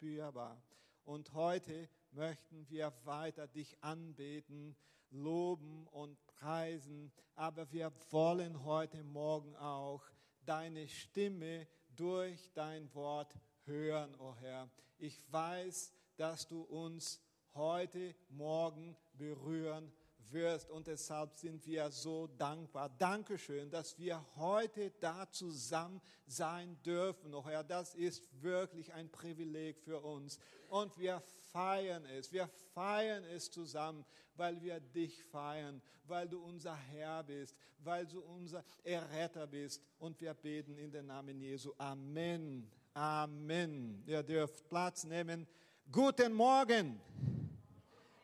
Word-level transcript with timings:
spürbar. 0.00 0.62
Und 1.04 1.34
heute 1.34 1.86
möchten 2.12 2.66
wir 2.70 2.90
weiter 3.04 3.46
dich 3.46 3.76
anbeten, 3.82 4.74
loben 5.10 5.86
und 5.88 6.16
preisen, 6.24 7.12
aber 7.34 7.70
wir 7.70 7.92
wollen 8.10 8.64
heute 8.64 9.04
Morgen 9.04 9.54
auch 9.56 10.02
deine 10.46 10.88
Stimme 10.88 11.68
durch 11.96 12.50
dein 12.54 12.94
Wort 12.94 13.38
hören, 13.64 14.14
o 14.14 14.30
oh 14.30 14.36
Herr. 14.36 14.70
Ich 14.96 15.30
weiß, 15.30 15.92
dass 16.16 16.48
du 16.48 16.62
uns 16.62 17.20
heute 17.52 18.14
Morgen 18.30 18.96
berühren 19.12 19.92
wirst. 20.32 20.70
Und 20.70 20.86
deshalb 20.86 21.34
sind 21.34 21.66
wir 21.66 21.90
so 21.90 22.26
dankbar. 22.26 22.88
Dankeschön, 22.98 23.70
dass 23.70 23.98
wir 23.98 24.24
heute 24.36 24.90
da 25.00 25.30
zusammen 25.30 26.00
sein 26.26 26.76
dürfen. 26.84 27.34
Oh 27.34 27.44
Herr, 27.44 27.64
das 27.64 27.94
ist 27.94 28.22
wirklich 28.42 28.92
ein 28.92 29.10
Privileg 29.10 29.78
für 29.80 30.00
uns. 30.00 30.38
Und 30.68 30.96
wir 30.98 31.22
feiern 31.52 32.04
es. 32.06 32.32
Wir 32.32 32.48
feiern 32.74 33.24
es 33.24 33.50
zusammen, 33.50 34.04
weil 34.36 34.60
wir 34.60 34.80
dich 34.80 35.22
feiern, 35.24 35.82
weil 36.04 36.28
du 36.28 36.40
unser 36.40 36.74
Herr 36.74 37.22
bist, 37.24 37.56
weil 37.78 38.06
du 38.06 38.20
unser 38.20 38.64
Erretter 38.84 39.46
bist. 39.46 39.82
Und 39.98 40.20
wir 40.20 40.34
beten 40.34 40.76
in 40.76 40.90
den 40.90 41.06
Namen 41.06 41.40
Jesu. 41.40 41.72
Amen. 41.78 42.70
Amen. 42.94 44.02
Ihr 44.06 44.22
dürft 44.22 44.68
Platz 44.68 45.04
nehmen. 45.04 45.46
Guten 45.90 46.32
Morgen. 46.32 47.00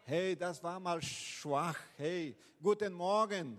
Hey, 0.08 0.36
das 0.36 0.62
war 0.62 0.78
mal 0.78 1.02
schwach. 1.02 1.76
Hey, 1.96 2.36
guten 2.62 2.92
Morgen. 2.92 3.58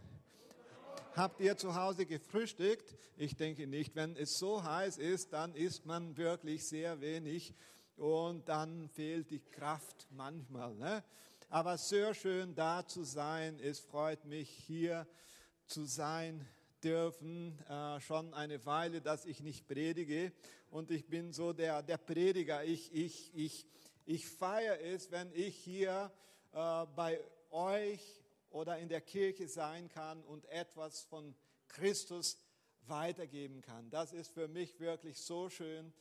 Habt 1.13 1.41
ihr 1.41 1.57
zu 1.57 1.75
Hause 1.75 2.05
gefrühstückt? 2.05 2.95
Ich 3.17 3.35
denke 3.35 3.67
nicht. 3.67 3.97
Wenn 3.97 4.15
es 4.15 4.39
so 4.39 4.63
heiß 4.63 4.97
ist, 4.97 5.33
dann 5.33 5.53
isst 5.55 5.85
man 5.85 6.15
wirklich 6.15 6.65
sehr 6.65 7.01
wenig 7.01 7.53
und 7.97 8.47
dann 8.47 8.87
fehlt 8.87 9.29
die 9.29 9.41
Kraft 9.41 10.07
manchmal. 10.09 10.73
Ne? 10.75 11.03
Aber 11.49 11.77
sehr 11.77 12.13
schön 12.13 12.55
da 12.55 12.87
zu 12.87 13.03
sein. 13.03 13.59
Es 13.59 13.81
freut 13.81 14.23
mich 14.23 14.49
hier 14.49 15.05
zu 15.65 15.83
sein 15.83 16.47
dürfen. 16.81 17.59
Äh, 17.67 17.99
schon 17.99 18.33
eine 18.33 18.65
Weile, 18.65 19.01
dass 19.01 19.25
ich 19.25 19.41
nicht 19.41 19.67
predige 19.67 20.31
und 20.71 20.91
ich 20.91 21.07
bin 21.07 21.33
so 21.33 21.51
der, 21.51 21.83
der 21.83 21.97
Prediger. 21.97 22.63
Ich, 22.63 22.89
ich, 22.93 23.35
ich, 23.35 23.65
ich 24.05 24.29
feiere 24.29 24.79
es, 24.79 25.11
wenn 25.11 25.29
ich 25.33 25.53
hier 25.53 26.09
äh, 26.53 26.85
bei 26.95 27.19
euch 27.51 28.21
oder 28.49 28.77
in 28.79 28.89
der 28.89 29.01
Kirche 29.01 29.47
sein 29.47 29.89
kann 29.89 30.23
und 30.23 30.45
etwas 30.45 31.03
von 31.03 31.35
Christus 31.67 32.37
weitergeben 32.87 33.61
kann. 33.61 33.89
Das 33.89 34.13
ist 34.13 34.31
für 34.31 34.47
mich 34.47 34.79
wirklich 34.79 35.19
so 35.19 35.49
schön 35.49 35.93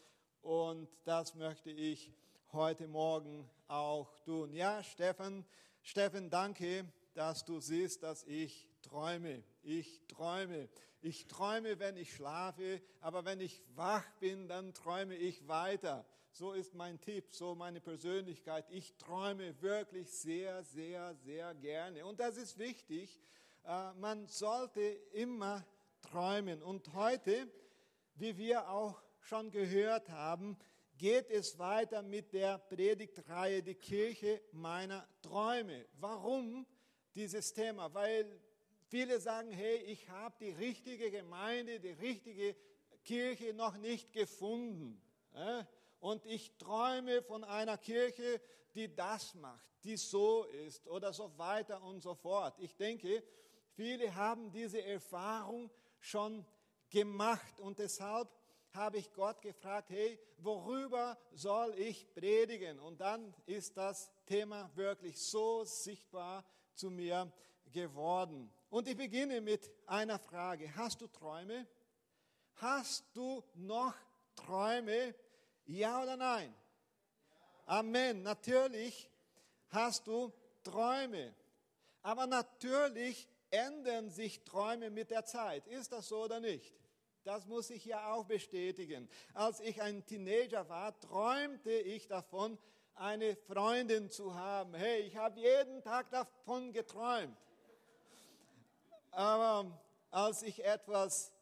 und 0.43 0.89
das 1.05 1.35
möchte 1.35 1.71
ich 1.71 2.13
heute 2.53 2.87
Morgen 2.87 3.49
auch 3.69 4.17
tun. 4.25 4.53
Ja, 4.53 4.83
Steffen, 4.83 5.45
Steffen, 5.83 6.31
danke, 6.31 6.85
dass 7.15 7.45
du 7.45 7.61
siehst, 7.61 8.03
dass 8.03 8.25
ich 8.25 8.69
träume. 8.83 9.43
Ich 9.63 10.03
träume. 10.07 10.69
Ich 11.03 11.27
träume, 11.27 11.79
wenn 11.79 11.97
ich 11.97 12.15
schlafe, 12.15 12.81
aber 13.01 13.25
wenn 13.25 13.41
ich 13.41 13.63
wach 13.75 14.05
bin, 14.19 14.49
dann 14.49 14.75
träume 14.75 15.15
ich 15.15 15.47
weiter. 15.47 16.05
So 16.39 16.53
ist 16.53 16.75
mein 16.75 17.01
Tipp, 17.01 17.33
so 17.33 17.55
meine 17.55 17.81
Persönlichkeit. 17.81 18.67
Ich 18.69 18.95
träume 18.99 19.59
wirklich 19.63 20.11
sehr, 20.11 20.63
sehr, 20.65 21.15
sehr 21.15 21.55
gerne. 21.55 22.05
Und 22.05 22.21
das 22.21 22.37
ist 22.37 22.59
wichtig. 22.59 23.19
Äh, 23.65 23.95
man 23.95 24.27
sollte 24.27 24.83
immer 25.15 25.67
träumen. 26.03 26.63
Und 26.63 26.93
heute, 26.93 27.51
wie 28.17 28.37
wir 28.37 28.69
auch 28.69 29.03
schon 29.19 29.51
gehört 29.51 30.11
haben, 30.11 30.59
geht 30.99 31.31
es 31.31 31.59
weiter 31.59 32.03
mit 32.03 32.35
der 32.35 32.59
Predigtreihe 32.59 33.63
Die 33.63 33.75
Kirche 33.75 34.43
meiner 34.53 35.09
Träume. 35.23 35.87
Warum 36.01 36.67
dieses 37.15 37.55
Thema? 37.55 37.95
Weil 37.95 38.27
viele 38.89 39.21
sagen, 39.21 39.53
hey, 39.53 39.79
ich 39.87 40.11
habe 40.11 40.35
die 40.39 40.51
richtige 40.51 41.11
Gemeinde, 41.11 41.81
die 41.81 41.93
richtige 41.93 42.55
Kirche 43.05 43.55
noch 43.55 43.79
nicht 43.79 44.13
gefunden 44.13 45.01
und 46.01 46.25
ich 46.27 46.57
träume 46.59 47.23
von 47.23 47.45
einer 47.45 47.79
Kirche, 47.79 48.41
die 48.75 48.95
das 48.95 49.35
macht, 49.35 49.67
die 49.85 49.97
so 49.97 50.45
ist 50.45 50.87
oder 50.89 51.13
so 51.13 51.37
weiter 51.39 51.83
und 51.83 52.03
so 52.03 52.15
fort. 52.15 52.59
Ich 52.59 52.77
denke, 52.77 53.23
viele 53.75 54.15
haben 54.15 54.53
diese 54.53 54.83
Erfahrung 54.83 55.71
schon 55.99 56.45
gemacht 56.91 57.61
und 57.61 57.79
deshalb 57.79 58.29
habe 58.73 58.99
ich 58.99 59.13
Gott 59.13 59.41
gefragt, 59.41 59.91
hey, 59.91 60.19
worüber 60.39 61.19
soll 61.33 61.75
ich 61.79 62.13
predigen? 62.13 62.79
Und 62.79 63.01
dann 63.01 63.35
ist 63.47 63.77
das 63.77 64.13
Thema 64.27 64.71
wirklich 64.75 65.19
so 65.19 65.65
sichtbar 65.65 66.45
zu 66.75 66.91
mir 66.91 67.33
geworden. 67.73 68.53
Und 68.69 68.87
ich 68.89 68.97
beginne 68.97 69.41
mit 69.41 69.71
einer 69.87 70.19
Frage. 70.19 70.75
Hast 70.77 71.01
du 71.01 71.07
Träume? 71.07 71.67
Hast 72.57 73.05
du 73.15 73.43
noch 73.55 73.95
Träume? 74.35 75.15
Ja 75.67 76.03
oder 76.03 76.17
nein? 76.17 76.55
Amen. 77.67 78.23
Natürlich 78.23 79.11
hast 79.69 80.07
du 80.07 80.33
Träume. 80.63 81.35
Aber 82.03 82.27
natürlich 82.27 83.29
ändern 83.51 84.11
sich 84.11 84.45
Träume 84.45 84.91
mit 84.91 85.11
der 85.11 85.25
Zeit. 85.25 85.67
Ist 85.67 85.93
das 85.93 86.09
so 86.09 86.25
oder 86.25 86.41
nicht? 86.41 86.75
Das 87.25 87.47
muss 87.47 87.71
ich 87.71 87.85
ja 87.85 88.13
auch 88.13 88.25
bestätigen. 88.25 89.09
Als 89.35 89.59
ich 89.59 89.83
ein 89.83 90.07
Teenager 90.07 90.69
war, 90.69 90.99
träumte 91.01 91.73
ich 91.73 92.07
davon, 92.07 92.57
eine 92.95 93.37
Freundin 93.37 94.11
zu 94.11 94.35
haben. 94.35 94.75
Hey, 94.75 95.01
ich 95.03 95.17
habe 95.17 95.41
jeden 95.41 95.83
Tag 95.83 96.09
davon 96.11 96.73
geträumt. 96.73 97.37
Aber 99.11 99.79
als 100.11 100.43
ich 100.43 100.65
etwas 100.65 101.33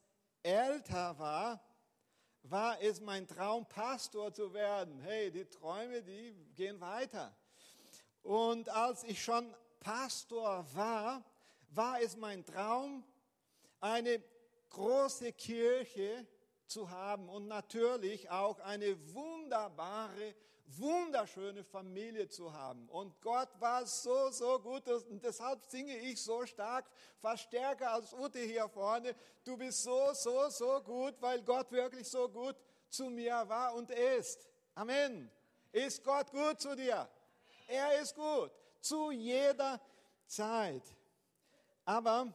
älter 0.43 1.19
war, 1.19 1.61
war 2.45 2.81
es 2.83 3.01
mein 3.01 3.27
Traum, 3.27 3.67
Pastor 3.67 4.33
zu 4.33 4.53
werden. 4.53 5.01
Hey, 5.01 5.31
die 5.31 5.47
Träume, 5.47 6.03
die 6.03 6.35
gehen 6.55 6.81
weiter. 6.81 7.35
Und 8.23 8.69
als 8.69 9.03
ich 9.05 9.23
schon 9.23 9.55
Pastor 9.81 10.65
war, 10.75 11.25
war 11.71 12.01
es 12.01 12.17
mein 12.17 12.45
Traum, 12.45 13.05
eine 13.81 14.23
große 14.71 15.33
Kirche 15.33 16.27
zu 16.67 16.89
haben 16.91 17.29
und 17.29 17.49
natürlich 17.49 18.31
auch 18.31 18.61
eine 18.61 18.97
wunderbare 19.15 20.35
wunderschöne 20.67 21.65
Familie 21.65 22.29
zu 22.29 22.53
haben. 22.53 22.89
Und 22.89 23.21
Gott 23.21 23.49
war 23.61 23.87
so, 23.87 24.31
so 24.31 24.59
gut 24.59 24.87
und 24.89 25.23
deshalb 25.23 25.65
singe 25.67 25.97
ich 25.99 26.21
so 26.23 26.45
stark, 26.47 26.87
fast 27.21 27.45
stärker 27.45 27.93
als 27.93 28.13
Ute 28.13 28.39
hier 28.41 28.69
vorne. 28.69 29.15
Du 29.45 29.57
bist 29.57 29.83
so, 29.83 30.13
so, 30.13 30.49
so 30.49 30.81
gut, 30.81 31.15
weil 31.21 31.43
Gott 31.43 31.71
wirklich 31.71 32.09
so 32.09 32.29
gut 32.29 32.57
zu 32.89 33.11
mir 33.11 33.49
war 33.49 33.75
und 33.75 33.91
ist. 33.91 34.49
Amen. 34.75 35.31
Ist 35.73 36.03
Gott 36.05 36.31
gut 36.31 36.61
zu 36.61 36.75
dir? 36.75 37.09
Er 37.69 38.01
ist 38.01 38.15
gut. 38.15 38.51
Zu 38.81 39.11
jeder 39.11 39.81
Zeit. 40.27 40.83
Aber 41.85 42.33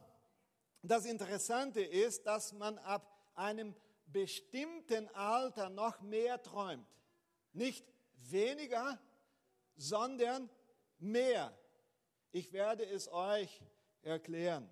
das 0.82 1.06
Interessante 1.06 1.82
ist, 1.82 2.26
dass 2.26 2.54
man 2.54 2.78
ab 2.80 3.06
einem 3.36 3.76
bestimmten 4.08 5.08
Alter 5.10 5.70
noch 5.70 6.02
mehr 6.02 6.42
träumt. 6.42 6.88
Nicht 7.54 7.86
weniger, 8.30 9.00
sondern 9.76 10.50
mehr. 11.00 11.58
Ich 12.32 12.52
werde 12.52 12.86
es 12.86 13.12
euch 13.12 13.62
erklären. 14.02 14.70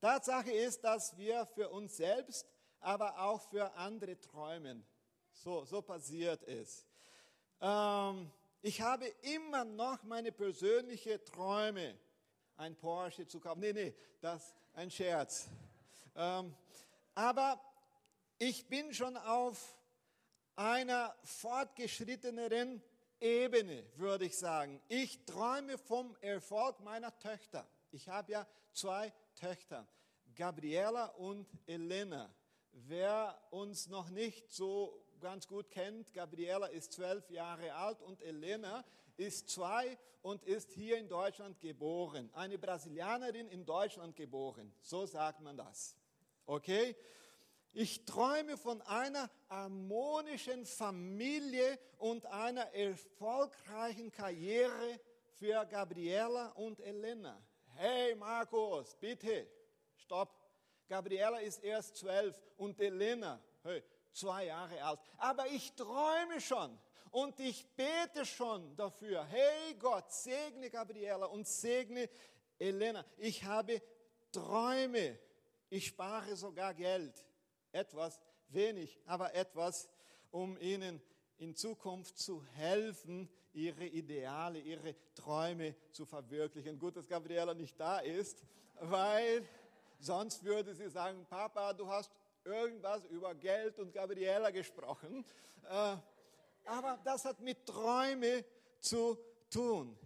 Tatsache 0.00 0.52
ist, 0.52 0.84
dass 0.84 1.16
wir 1.16 1.44
für 1.46 1.70
uns 1.70 1.96
selbst, 1.96 2.46
aber 2.80 3.18
auch 3.20 3.40
für 3.40 3.72
andere 3.74 4.20
träumen. 4.20 4.86
So, 5.32 5.64
so 5.64 5.82
passiert 5.82 6.42
es. 6.44 6.86
Ähm, 7.60 8.30
ich 8.62 8.80
habe 8.80 9.06
immer 9.22 9.64
noch 9.64 10.02
meine 10.04 10.32
persönlichen 10.32 11.24
Träume, 11.24 11.98
ein 12.56 12.76
Porsche 12.76 13.26
zu 13.26 13.40
kaufen. 13.40 13.60
Nee, 13.60 13.72
nee, 13.72 13.94
das 14.20 14.44
ist 14.44 14.54
ein 14.74 14.90
Scherz. 14.90 15.48
Ähm, 16.14 16.54
aber 17.14 17.60
ich 18.38 18.68
bin 18.68 18.92
schon 18.92 19.16
auf 19.16 19.77
einer 20.58 21.14
fortgeschritteneren 21.22 22.82
Ebene, 23.20 23.84
würde 23.94 24.24
ich 24.24 24.36
sagen. 24.36 24.80
Ich 24.88 25.24
träume 25.24 25.78
vom 25.78 26.16
Erfolg 26.20 26.80
meiner 26.80 27.16
Töchter. 27.20 27.64
Ich 27.92 28.08
habe 28.08 28.32
ja 28.32 28.46
zwei 28.72 29.12
Töchter, 29.36 29.86
Gabriela 30.34 31.06
und 31.16 31.48
Elena. 31.66 32.34
Wer 32.72 33.40
uns 33.50 33.86
noch 33.86 34.10
nicht 34.10 34.50
so 34.50 35.00
ganz 35.20 35.46
gut 35.46 35.70
kennt, 35.70 36.12
Gabriela 36.12 36.66
ist 36.66 36.92
zwölf 36.92 37.30
Jahre 37.30 37.74
alt 37.74 38.02
und 38.02 38.20
Elena 38.20 38.84
ist 39.16 39.48
zwei 39.50 39.96
und 40.22 40.44
ist 40.44 40.72
hier 40.72 40.98
in 40.98 41.08
Deutschland 41.08 41.60
geboren. 41.60 42.30
Eine 42.34 42.58
Brasilianerin 42.58 43.48
in 43.48 43.64
Deutschland 43.64 44.16
geboren. 44.16 44.72
So 44.80 45.06
sagt 45.06 45.40
man 45.40 45.56
das. 45.56 45.96
Okay? 46.46 46.96
Ich 47.80 48.04
träume 48.04 48.56
von 48.56 48.82
einer 48.82 49.30
harmonischen 49.48 50.66
Familie 50.66 51.78
und 51.98 52.26
einer 52.26 52.74
erfolgreichen 52.74 54.10
Karriere 54.10 54.98
für 55.38 55.64
Gabriela 55.64 56.48
und 56.56 56.80
Elena. 56.80 57.40
Hey 57.76 58.16
Markus, 58.16 58.96
bitte, 58.96 59.46
stopp. 59.94 60.34
Gabriela 60.88 61.38
ist 61.38 61.62
erst 61.62 61.98
zwölf 61.98 62.36
und 62.56 62.80
Elena, 62.80 63.40
hey, 63.62 63.84
zwei 64.10 64.46
Jahre 64.46 64.82
alt. 64.82 64.98
Aber 65.16 65.46
ich 65.46 65.72
träume 65.74 66.40
schon 66.40 66.76
und 67.12 67.38
ich 67.38 67.64
bete 67.76 68.26
schon 68.26 68.74
dafür. 68.74 69.24
Hey 69.26 69.74
Gott, 69.78 70.10
segne 70.10 70.68
Gabriela 70.68 71.26
und 71.26 71.46
segne 71.46 72.10
Elena. 72.58 73.04
Ich 73.18 73.44
habe 73.44 73.80
Träume. 74.32 75.16
Ich 75.70 75.86
spare 75.86 76.34
sogar 76.34 76.74
Geld. 76.74 77.27
Etwas, 77.72 78.20
wenig, 78.48 78.98
aber 79.06 79.34
etwas, 79.34 79.88
um 80.30 80.56
ihnen 80.58 81.00
in 81.38 81.54
Zukunft 81.54 82.18
zu 82.18 82.44
helfen, 82.54 83.28
ihre 83.52 83.86
Ideale, 83.86 84.58
ihre 84.58 84.94
Träume 85.14 85.74
zu 85.92 86.04
verwirklichen. 86.06 86.78
Gut, 86.78 86.96
dass 86.96 87.06
Gabriela 87.06 87.54
nicht 87.54 87.78
da 87.78 87.98
ist, 87.98 88.42
weil 88.80 89.46
sonst 89.98 90.44
würde 90.44 90.74
sie 90.74 90.88
sagen, 90.88 91.26
Papa, 91.28 91.72
du 91.72 91.88
hast 91.88 92.10
irgendwas 92.44 93.04
über 93.06 93.34
Geld 93.34 93.78
und 93.78 93.92
Gabriela 93.92 94.50
gesprochen. 94.50 95.24
Äh, 95.68 95.96
aber 96.66 96.98
das 97.04 97.24
hat 97.24 97.40
mit 97.40 97.66
Träume 97.66 98.44
zu 98.80 99.18
tun. 99.50 99.96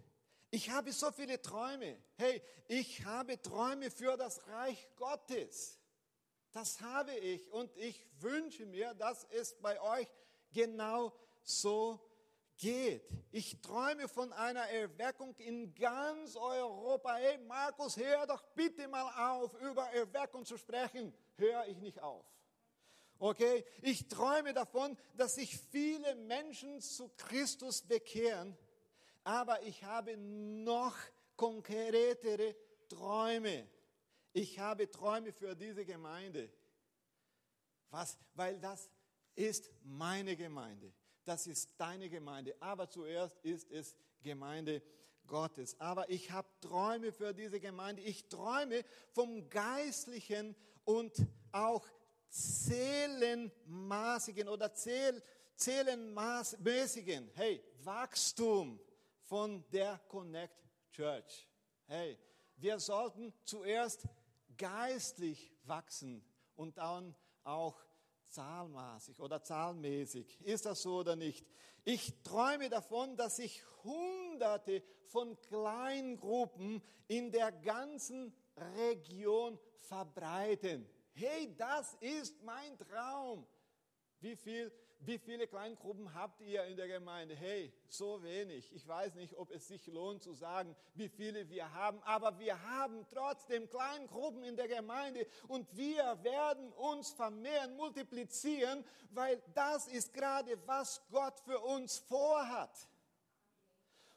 Ich 0.49 0.69
habe 0.69 0.91
so 0.91 1.11
viele 1.11 1.41
Träume. 1.41 1.97
Hey, 2.15 2.41
ich 2.67 3.03
habe 3.05 3.41
Träume 3.41 3.89
für 3.89 4.15
das 4.17 4.45
Reich 4.47 4.87
Gottes. 4.95 5.79
Das 6.53 6.79
habe 6.81 7.15
ich 7.15 7.51
und 7.51 7.75
ich 7.75 8.05
wünsche 8.19 8.65
mir, 8.67 8.93
dass 8.93 9.25
es 9.31 9.55
bei 9.55 9.81
euch 9.81 10.07
genau 10.51 11.11
so 11.41 11.99
geht. 12.57 13.03
Ich 13.31 13.59
träume 13.59 14.07
von 14.07 14.31
einer 14.31 14.69
Erweckung 14.69 15.35
in 15.37 15.73
ganz 15.73 16.35
Europa. 16.35 17.15
Hey 17.15 17.39
Markus, 17.39 17.97
hör 17.97 18.27
doch 18.27 18.43
bitte 18.53 18.87
mal 18.87 19.33
auf, 19.33 19.59
über 19.61 19.89
Erweckung 19.89 20.45
zu 20.45 20.57
sprechen. 20.57 21.11
Hör 21.37 21.67
ich 21.67 21.79
nicht 21.79 21.99
auf. 21.99 22.23
Okay, 23.17 23.65
ich 23.81 24.07
träume 24.07 24.53
davon, 24.53 24.95
dass 25.15 25.35
sich 25.35 25.57
viele 25.57 26.13
Menschen 26.15 26.81
zu 26.81 27.09
Christus 27.17 27.81
bekehren, 27.81 28.55
aber 29.23 29.63
ich 29.63 29.83
habe 29.83 30.17
noch 30.17 30.95
konkretere 31.35 32.55
Träume. 32.89 33.67
Ich 34.33 34.59
habe 34.59 34.89
Träume 34.89 35.31
für 35.31 35.55
diese 35.55 35.85
Gemeinde. 35.85 36.51
Was? 37.91 38.17
Weil 38.33 38.59
das 38.59 38.89
ist 39.35 39.71
meine 39.83 40.35
Gemeinde. 40.35 40.91
Das 41.23 41.47
ist 41.47 41.79
deine 41.79 42.09
Gemeinde. 42.09 42.55
Aber 42.59 42.89
zuerst 42.89 43.39
ist 43.45 43.71
es 43.71 43.95
Gemeinde 44.21 44.81
Gottes. 45.27 45.79
Aber 45.79 46.09
ich 46.09 46.31
habe 46.31 46.47
Träume 46.59 47.11
für 47.11 47.31
diese 47.33 47.59
Gemeinde. 47.59 48.01
Ich 48.01 48.27
träume 48.27 48.83
vom 49.11 49.47
geistlichen 49.49 50.55
und 50.83 51.15
auch 51.51 51.87
zählenmaßigen 52.29 54.49
oder 54.49 54.73
zähl, 54.73 55.21
zählenmäßigen, 55.55 57.29
hey, 57.35 57.63
Wachstum 57.83 58.79
von 59.21 59.63
der 59.69 59.99
Connect 60.07 60.65
Church. 60.91 61.47
Hey, 61.85 62.17
wir 62.55 62.79
sollten 62.79 63.31
zuerst 63.43 64.07
geistlich 64.63 65.51
wachsen 65.65 66.23
und 66.55 66.77
dann 66.77 67.13
auch 67.43 67.77
zahlmäßig 68.29 69.19
oder 69.19 69.43
zahlmäßig. 69.43 70.39
Ist 70.39 70.65
das 70.65 70.83
so 70.83 70.99
oder 70.99 71.17
nicht? 71.17 71.45
Ich 71.83 72.23
träume 72.23 72.69
davon, 72.69 73.17
dass 73.17 73.35
sich 73.35 73.61
hunderte 73.83 74.81
von 75.07 75.37
Kleingruppen 75.41 76.81
in 77.09 77.29
der 77.29 77.51
ganzen 77.51 78.33
Region 78.77 79.59
verbreiten. 79.79 80.87
Hey, 81.11 81.53
das 81.57 81.95
ist 81.95 82.41
mein 82.41 82.77
Traum. 82.77 83.45
Wie, 84.21 84.37
viel, 84.37 84.71
wie 85.05 85.17
viele 85.17 85.47
Kleingruppen 85.47 86.13
habt 86.13 86.41
ihr 86.41 86.63
in 86.65 86.77
der 86.77 86.87
Gemeinde? 86.87 87.35
Hey, 87.35 87.73
so 87.87 88.21
wenig. 88.23 88.73
Ich 88.73 88.87
weiß 88.87 89.15
nicht, 89.15 89.35
ob 89.37 89.51
es 89.51 89.67
sich 89.67 89.85
lohnt 89.87 90.23
zu 90.23 90.33
sagen, 90.33 90.75
wie 90.95 91.09
viele 91.09 91.49
wir 91.49 91.73
haben, 91.73 92.01
aber 92.03 92.37
wir 92.39 92.61
haben 92.63 93.05
trotzdem 93.09 93.69
Kleingruppen 93.69 94.43
in 94.43 94.55
der 94.55 94.67
Gemeinde 94.67 95.25
und 95.47 95.67
wir 95.75 96.23
werden 96.23 96.71
uns 96.73 97.11
vermehren, 97.11 97.75
multiplizieren, 97.75 98.83
weil 99.11 99.41
das 99.53 99.87
ist 99.87 100.13
gerade, 100.13 100.57
was 100.65 101.01
Gott 101.11 101.39
für 101.41 101.59
uns 101.59 101.99
vorhat. 101.99 102.87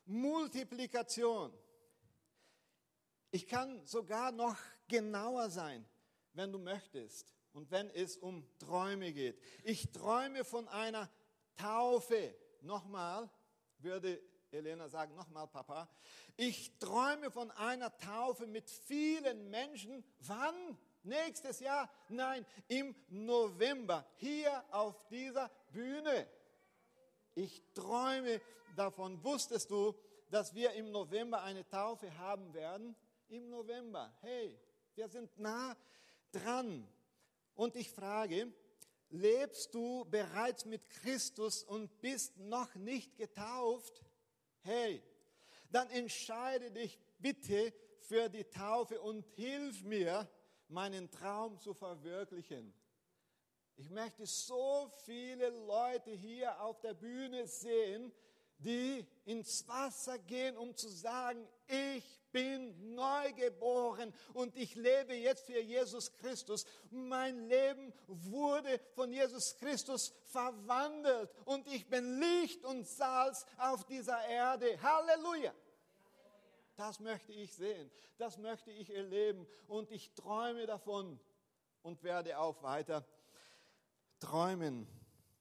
Multiplikation. 0.06 1.52
Ich 3.30 3.46
kann 3.46 3.84
sogar 3.84 4.32
noch 4.32 4.56
genauer 4.88 5.50
sein 5.50 5.84
wenn 6.36 6.52
du 6.52 6.58
möchtest 6.58 7.34
und 7.56 7.70
wenn 7.70 7.88
es 7.90 8.18
um 8.18 8.46
Träume 8.58 9.14
geht. 9.14 9.40
Ich 9.64 9.90
träume 9.90 10.44
von 10.44 10.68
einer 10.68 11.10
Taufe. 11.56 12.36
Nochmal, 12.60 13.30
würde 13.78 14.20
Elena 14.50 14.90
sagen, 14.90 15.14
nochmal, 15.14 15.48
Papa. 15.48 15.88
Ich 16.36 16.78
träume 16.78 17.30
von 17.30 17.50
einer 17.52 17.96
Taufe 17.96 18.46
mit 18.46 18.68
vielen 18.68 19.48
Menschen. 19.48 20.04
Wann? 20.20 20.76
Nächstes 21.02 21.60
Jahr? 21.60 21.90
Nein, 22.10 22.44
im 22.68 22.94
November, 23.08 24.04
hier 24.16 24.62
auf 24.70 25.06
dieser 25.08 25.50
Bühne. 25.72 26.28
Ich 27.34 27.62
träume 27.72 28.42
davon. 28.74 29.24
Wusstest 29.24 29.70
du, 29.70 29.94
dass 30.28 30.54
wir 30.54 30.72
im 30.72 30.90
November 30.90 31.42
eine 31.42 31.66
Taufe 31.66 32.18
haben 32.18 32.52
werden? 32.52 32.94
Im 33.28 33.48
November. 33.48 34.12
Hey, 34.20 34.60
wir 34.94 35.08
sind 35.08 35.38
nah 35.38 35.74
dran. 36.32 36.86
Und 37.56 37.74
ich 37.74 37.90
frage, 37.90 38.52
lebst 39.08 39.74
du 39.74 40.04
bereits 40.04 40.64
mit 40.66 40.88
Christus 40.88 41.64
und 41.64 42.00
bist 42.00 42.36
noch 42.38 42.74
nicht 42.76 43.16
getauft? 43.16 44.04
Hey, 44.60 45.02
dann 45.70 45.90
entscheide 45.90 46.70
dich 46.70 46.98
bitte 47.18 47.72
für 47.98 48.28
die 48.28 48.44
Taufe 48.44 49.00
und 49.00 49.26
hilf 49.34 49.82
mir, 49.82 50.28
meinen 50.68 51.10
Traum 51.10 51.58
zu 51.58 51.74
verwirklichen. 51.74 52.74
Ich 53.76 53.90
möchte 53.90 54.26
so 54.26 54.92
viele 55.04 55.48
Leute 55.50 56.10
hier 56.10 56.60
auf 56.60 56.80
der 56.80 56.94
Bühne 56.94 57.46
sehen, 57.46 58.12
die 58.58 59.06
ins 59.24 59.66
Wasser 59.68 60.18
gehen, 60.18 60.56
um 60.56 60.74
zu 60.76 60.88
sagen, 60.88 61.46
ich 61.68 62.04
bin 62.32 62.94
neu 62.94 63.32
geboren 63.32 64.12
und 64.34 64.54
ich 64.56 64.74
lebe 64.74 65.14
jetzt 65.14 65.46
für 65.46 65.60
Jesus 65.60 66.12
Christus. 66.16 66.66
Mein 66.90 67.48
Leben 67.48 67.92
wurde 68.06 68.78
von 68.94 69.12
Jesus 69.12 69.56
Christus 69.56 70.12
verwandelt 70.24 71.30
und 71.44 71.66
ich 71.66 71.88
bin 71.88 72.20
Licht 72.20 72.64
und 72.64 72.86
Salz 72.86 73.46
auf 73.56 73.84
dieser 73.84 74.22
Erde. 74.26 74.80
Halleluja! 74.82 75.54
Das 76.76 77.00
möchte 77.00 77.32
ich 77.32 77.54
sehen, 77.54 77.90
das 78.18 78.36
möchte 78.36 78.70
ich 78.70 78.90
erleben 78.90 79.46
und 79.66 79.90
ich 79.90 80.12
träume 80.12 80.66
davon 80.66 81.18
und 81.82 82.02
werde 82.02 82.38
auch 82.38 82.62
weiter 82.62 83.06
träumen. 84.20 84.86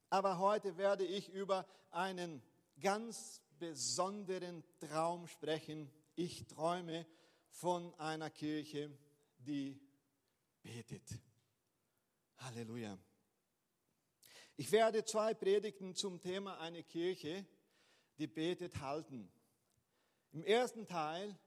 Aber 0.10 0.38
heute 0.40 0.78
werde 0.78 1.04
ich 1.04 1.28
über 1.28 1.66
einen 1.92 2.42
ganz 2.80 3.42
besonderen 3.60 4.64
Traum 4.80 5.28
sprechen. 5.28 5.92
Ich 6.16 6.46
träume 6.48 7.06
von 7.50 7.94
einer 7.96 8.30
Kirche, 8.30 8.92
die 9.38 9.80
betet. 10.62 11.20
Halleluja. 12.38 12.98
Ich 14.58 14.72
werde 14.72 15.04
zwei 15.04 15.34
Predigten 15.34 15.96
zum 15.96 16.20
Thema 16.22 16.60
eine 16.60 16.84
Kirche, 16.84 17.46
die 18.18 18.28
betet, 18.28 18.80
halten. 18.80 19.30
Im 20.32 20.44
ersten 20.44 20.88
Teil 20.88 21.38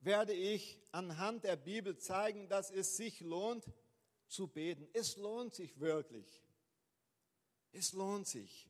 werde 0.00 0.32
ich 0.32 0.80
anhand 0.92 1.44
der 1.44 1.56
Bibel 1.56 1.96
zeigen, 1.98 2.48
dass 2.48 2.70
es 2.70 2.96
sich 2.96 3.20
lohnt 3.20 3.64
zu 4.28 4.48
beten. 4.48 4.88
Es 4.92 5.16
lohnt 5.16 5.54
sich 5.54 5.78
wirklich. 5.80 6.42
Es 7.72 7.92
lohnt 7.92 8.26
sich. 8.26 8.68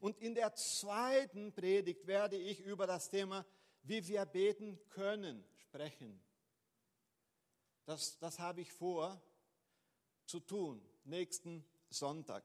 Und 0.00 0.18
in 0.18 0.34
der 0.34 0.54
zweiten 0.54 1.52
Predigt 1.52 2.06
werde 2.06 2.36
ich 2.36 2.60
über 2.60 2.86
das 2.86 3.08
Thema, 3.08 3.44
wie 3.82 4.06
wir 4.06 4.24
beten 4.26 4.78
können, 4.90 5.44
sprechen. 5.56 6.20
Das, 7.84 8.18
das 8.18 8.38
habe 8.38 8.60
ich 8.60 8.72
vor 8.72 9.20
zu 10.24 10.40
tun, 10.40 10.82
nächsten 11.04 11.64
Sonntag. 11.88 12.44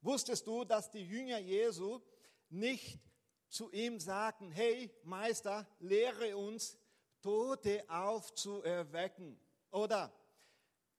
Wusstest 0.00 0.46
du, 0.46 0.64
dass 0.64 0.90
die 0.90 1.04
Jünger 1.04 1.38
Jesu 1.38 2.00
nicht 2.48 3.00
zu 3.48 3.70
ihm 3.72 3.98
sagten, 3.98 4.50
hey 4.50 4.90
Meister, 5.02 5.66
lehre 5.80 6.36
uns, 6.36 6.78
Tote 7.20 7.84
aufzuerwecken 7.90 9.38
oder 9.70 10.12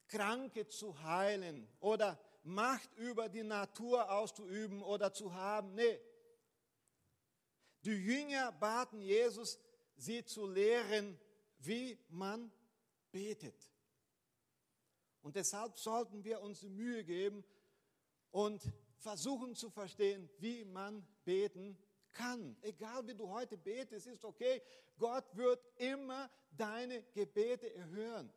Kranke 0.08 0.68
zu 0.68 1.02
heilen 1.02 1.68
oder 1.80 2.20
Macht 2.44 2.94
über 2.98 3.30
die 3.30 3.44
Natur 3.44 4.12
auszuüben 4.12 4.82
oder 4.82 5.14
zu 5.14 5.34
haben. 5.34 5.76
Nee. 5.76 6.00
Die 7.84 7.92
Jünger 7.92 8.52
baten 8.54 9.02
Jesus, 9.02 9.60
sie 9.96 10.24
zu 10.24 10.48
lehren, 10.48 11.20
wie 11.60 11.98
man 12.10 12.52
betet. 13.12 13.72
Und 15.22 15.36
deshalb 15.36 15.78
sollten 15.78 16.24
wir 16.24 16.42
uns 16.42 16.62
die 16.62 16.70
Mühe 16.70 17.04
geben 17.04 17.44
und 18.32 18.62
versuchen 18.98 19.56
zu 19.56 19.70
verstehen, 19.70 20.30
wie 20.40 20.66
man 20.66 21.06
beten 21.26 21.78
kann. 22.12 22.58
Egal 22.62 23.08
wie 23.08 23.16
du 23.16 23.30
heute 23.30 23.58
betest, 23.58 24.08
ist 24.08 24.26
okay. 24.26 24.62
Gott 24.98 25.26
wird 25.36 25.64
immer 25.78 26.30
deine 26.52 27.04
Gebete 27.14 27.74
erhören. 27.74 28.32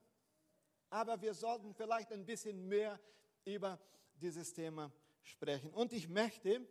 Aber 0.90 1.20
wir 1.20 1.34
sollten 1.34 1.74
vielleicht 1.74 2.12
ein 2.12 2.24
bisschen 2.24 2.68
mehr 2.68 3.00
über 3.44 3.78
dieses 4.16 4.52
Thema 4.52 4.92
sprechen. 5.22 5.70
Und 5.70 5.92
ich 5.92 6.08
möchte 6.08 6.66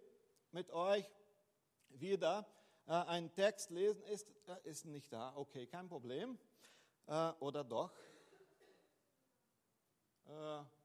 mit 0.51 0.71
euch 0.71 1.09
wieder 1.89 2.47
äh, 2.87 2.91
einen 2.91 3.31
Text 3.33 3.69
lesen. 3.69 4.03
Ist, 4.03 4.27
äh, 4.47 4.69
ist 4.69 4.85
nicht 4.85 5.11
da, 5.11 5.35
okay, 5.35 5.67
kein 5.67 5.87
Problem. 5.87 6.37
Äh, 7.07 7.31
oder 7.39 7.63
doch? 7.63 7.91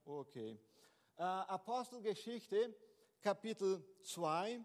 Okay. 0.04 0.58
Apostelgeschichte, 1.16 2.74
Kapitel 3.20 3.84
2, 4.02 4.60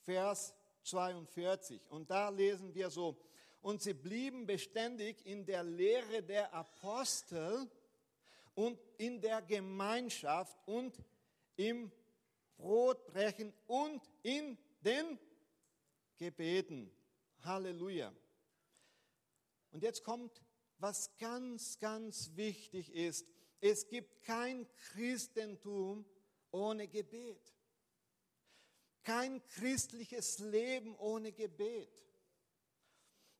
Vers 0.00 0.54
42. 0.82 1.90
Und 1.90 2.10
da 2.10 2.30
lesen 2.30 2.74
wir 2.74 2.88
so, 2.88 3.18
und 3.60 3.82
sie 3.82 3.92
blieben 3.92 4.46
beständig 4.46 5.24
in 5.26 5.44
der 5.44 5.62
Lehre 5.62 6.22
der 6.22 6.54
Apostel 6.54 7.70
und 8.54 8.80
in 8.98 9.20
der 9.20 9.42
Gemeinschaft 9.42 10.56
und 10.66 11.02
im 11.56 11.90
Brotbrechen 12.56 13.52
und 13.66 14.02
in 14.22 14.56
den 14.80 15.18
Gebeten. 16.16 16.90
Halleluja. 17.40 18.12
Und 19.72 19.82
jetzt 19.82 20.04
kommt, 20.04 20.42
was 20.78 21.16
ganz, 21.18 21.78
ganz 21.78 22.30
wichtig 22.36 22.94
ist. 22.94 23.26
Es 23.60 23.88
gibt 23.88 24.22
kein 24.22 24.66
Christentum 24.76 26.04
ohne 26.50 26.86
Gebet. 26.86 27.54
Kein 29.02 29.42
christliches 29.48 30.38
Leben 30.38 30.96
ohne 30.96 31.32
Gebet. 31.32 32.04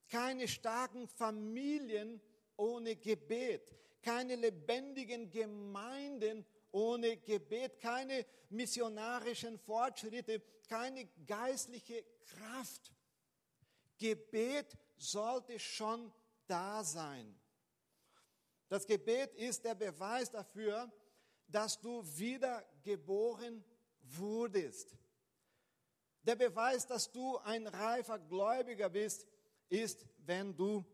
Keine 0.09 0.49
starken 0.49 1.09
Familien 1.09 2.21
ohne 2.56 2.97
Gebet. 2.97 3.75
Keine 4.04 4.37
lebendigen 4.37 5.30
Gemeinden 5.30 6.44
ohne 6.70 7.16
Gebet. 7.16 7.78
Keine 7.78 8.26
missionarischen 8.50 9.58
Fortschritte. 9.58 10.42
Keine 10.68 11.06
geistliche 11.26 12.04
Kraft. 12.26 12.92
Gebet 13.96 14.76
sollte 14.99 15.58
schon 15.58 16.12
da 16.46 16.84
sein. 16.84 17.34
Das 18.68 18.87
Gebet 18.87 19.34
ist 19.34 19.64
der 19.64 19.75
Beweis 19.75 20.30
dafür, 20.30 20.92
dass 21.49 21.80
du 21.80 22.02
wiedergeboren 22.18 23.64
wurdest. 24.02 24.96
Der 26.23 26.37
Beweis, 26.37 26.87
dass 26.87 27.11
du 27.11 27.38
ein 27.38 27.66
reifer 27.66 28.18
Gläubiger 28.18 28.88
bist, 28.88 29.26
ist, 29.68 30.06
wenn 30.18 30.56
du 30.56 30.84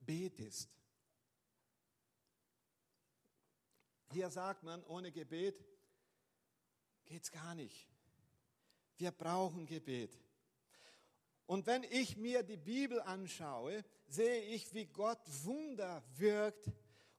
betest. 0.00 0.68
Hier 4.12 4.30
sagt 4.30 4.62
man, 4.62 4.82
ohne 4.84 5.12
Gebet 5.12 5.62
geht 7.04 7.22
es 7.22 7.30
gar 7.30 7.54
nicht. 7.54 7.88
Wir 8.96 9.10
brauchen 9.10 9.66
Gebet. 9.66 10.18
Und 11.46 11.66
wenn 11.66 11.82
ich 11.84 12.16
mir 12.16 12.42
die 12.42 12.56
Bibel 12.56 13.00
anschaue, 13.00 13.84
sehe 14.06 14.42
ich, 14.42 14.72
wie 14.74 14.86
Gott 14.86 15.20
Wunder 15.44 16.02
wirkt 16.16 16.70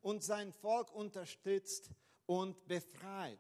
und 0.01 0.24
sein 0.24 0.51
Volk 0.53 0.91
unterstützt 0.91 1.89
und 2.25 2.67
befreit. 2.67 3.39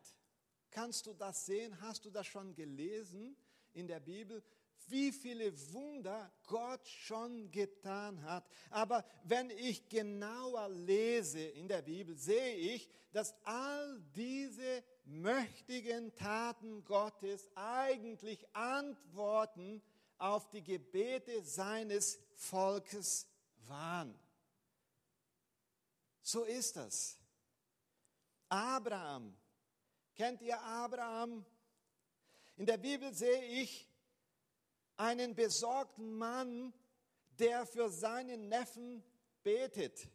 Kannst 0.71 1.05
du 1.05 1.13
das 1.13 1.45
sehen? 1.45 1.79
Hast 1.81 2.05
du 2.05 2.11
das 2.11 2.27
schon 2.27 2.55
gelesen 2.55 3.35
in 3.73 3.87
der 3.87 3.99
Bibel? 3.99 4.43
Wie 4.89 5.11
viele 5.11 5.51
Wunder 5.73 6.31
Gott 6.47 6.87
schon 6.87 7.51
getan 7.51 8.21
hat. 8.23 8.45
Aber 8.69 9.05
wenn 9.23 9.49
ich 9.51 9.87
genauer 9.89 10.69
lese 10.69 11.41
in 11.41 11.67
der 11.67 11.81
Bibel, 11.81 12.15
sehe 12.15 12.55
ich, 12.55 12.89
dass 13.11 13.33
all 13.43 14.01
diese 14.15 14.83
mächtigen 15.05 16.13
Taten 16.15 16.83
Gottes 16.85 17.49
eigentlich 17.55 18.45
Antworten 18.55 19.81
auf 20.17 20.49
die 20.49 20.63
Gebete 20.63 21.43
seines 21.43 22.19
Volkes 22.35 23.27
waren. 23.67 24.13
So 26.21 26.43
ist 26.43 26.75
das. 26.75 27.17
Abraham. 28.49 29.35
Kennt 30.15 30.41
ihr 30.41 30.59
Abraham? 30.61 31.45
In 32.57 32.65
der 32.65 32.77
Bibel 32.77 33.13
sehe 33.13 33.43
ich 33.45 33.88
einen 34.99 35.33
besorgten 35.33 36.17
Mann, 36.17 36.73
der 37.39 37.65
für 37.65 37.89
seinen 37.89 38.49
Neffen 38.49 39.01
betet. 39.41 40.07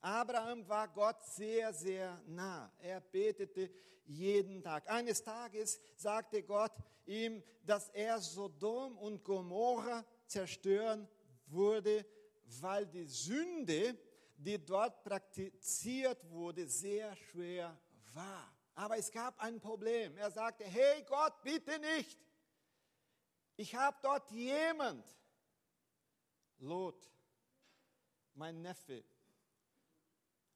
Abraham 0.00 0.68
war 0.68 0.88
Gott 0.88 1.24
sehr, 1.24 1.72
sehr 1.72 2.20
nah. 2.26 2.72
Er 2.78 3.00
betete 3.00 3.70
jeden 4.04 4.62
Tag. 4.62 4.90
Eines 4.90 5.22
Tages 5.22 5.80
sagte 5.96 6.42
Gott 6.42 6.72
ihm, 7.06 7.42
dass 7.64 7.88
er 7.90 8.20
Sodom 8.20 8.98
und 8.98 9.22
Gomorra 9.22 10.04
zerstören 10.26 11.08
würde, 11.46 12.04
weil 12.60 12.86
die 12.86 13.04
Sünde 13.04 13.96
die 14.38 14.64
dort 14.64 15.02
praktiziert 15.02 16.18
wurde, 16.30 16.66
sehr 16.66 17.14
schwer 17.16 17.76
war. 18.14 18.56
Aber 18.74 18.96
es 18.96 19.10
gab 19.10 19.38
ein 19.40 19.60
Problem. 19.60 20.16
Er 20.16 20.30
sagte, 20.30 20.64
hey 20.64 21.02
Gott, 21.02 21.42
bitte 21.42 21.78
nicht. 21.96 22.16
Ich 23.60 23.74
habe 23.74 23.96
dort 24.02 24.30
jemand, 24.30 25.04
Lot, 26.58 27.10
mein 28.34 28.62
Neffe, 28.62 29.02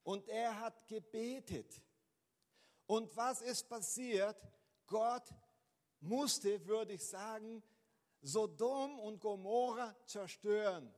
und 0.04 0.28
er 0.28 0.60
hat 0.60 0.86
gebetet. 0.86 1.82
Und 2.86 3.14
was 3.16 3.40
ist 3.40 3.68
passiert? 3.68 4.36
Gott 4.86 5.24
musste, 5.98 6.64
würde 6.64 6.92
ich 6.92 7.04
sagen, 7.04 7.60
Sodom 8.20 9.00
und 9.00 9.18
Gomorra 9.18 9.96
zerstören. 10.06 10.94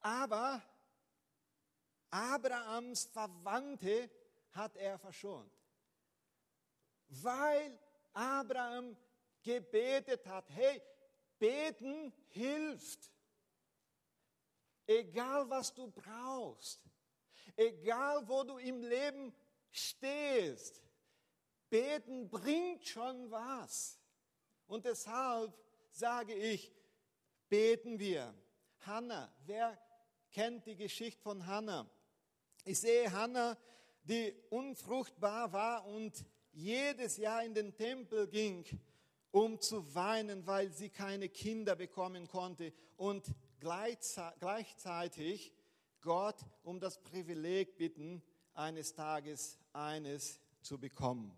Aber 0.00 0.62
Abrahams 2.08 3.04
Verwandte 3.04 4.10
hat 4.52 4.76
er 4.76 4.98
verschont. 4.98 5.52
Weil 7.08 7.78
Abraham 8.14 8.96
gebetet 9.42 10.26
hat, 10.26 10.48
hey, 10.48 10.80
beten 11.42 12.12
hilft. 12.28 13.10
Egal 14.86 15.50
was 15.50 15.74
du 15.74 15.90
brauchst, 15.90 16.80
egal 17.56 18.28
wo 18.28 18.44
du 18.44 18.58
im 18.58 18.80
Leben 18.80 19.34
stehst, 19.72 20.80
beten 21.68 22.30
bringt 22.30 22.86
schon 22.86 23.28
was. 23.28 23.98
Und 24.68 24.84
deshalb 24.84 25.52
sage 25.90 26.32
ich, 26.32 26.72
beten 27.48 27.98
wir. 27.98 28.32
Hannah, 28.86 29.34
wer 29.44 29.76
kennt 30.30 30.64
die 30.66 30.76
Geschichte 30.76 31.20
von 31.20 31.44
Hannah? 31.44 31.90
Ich 32.64 32.78
sehe 32.78 33.10
Hannah, 33.10 33.58
die 34.04 34.32
unfruchtbar 34.48 35.52
war 35.52 35.86
und 35.86 36.24
jedes 36.52 37.16
Jahr 37.16 37.42
in 37.42 37.54
den 37.54 37.74
Tempel 37.74 38.28
ging, 38.28 38.64
um 39.32 39.58
zu 39.60 39.94
weinen, 39.94 40.46
weil 40.46 40.70
sie 40.70 40.90
keine 40.90 41.28
Kinder 41.28 41.74
bekommen 41.74 42.28
konnte 42.28 42.72
und 42.96 43.34
gleichzeitig 43.58 45.52
Gott 46.00 46.36
um 46.62 46.78
das 46.78 47.02
Privileg 47.02 47.76
bitten, 47.76 48.22
eines 48.54 48.92
Tages 48.94 49.58
eines 49.72 50.38
zu 50.60 50.78
bekommen. 50.78 51.36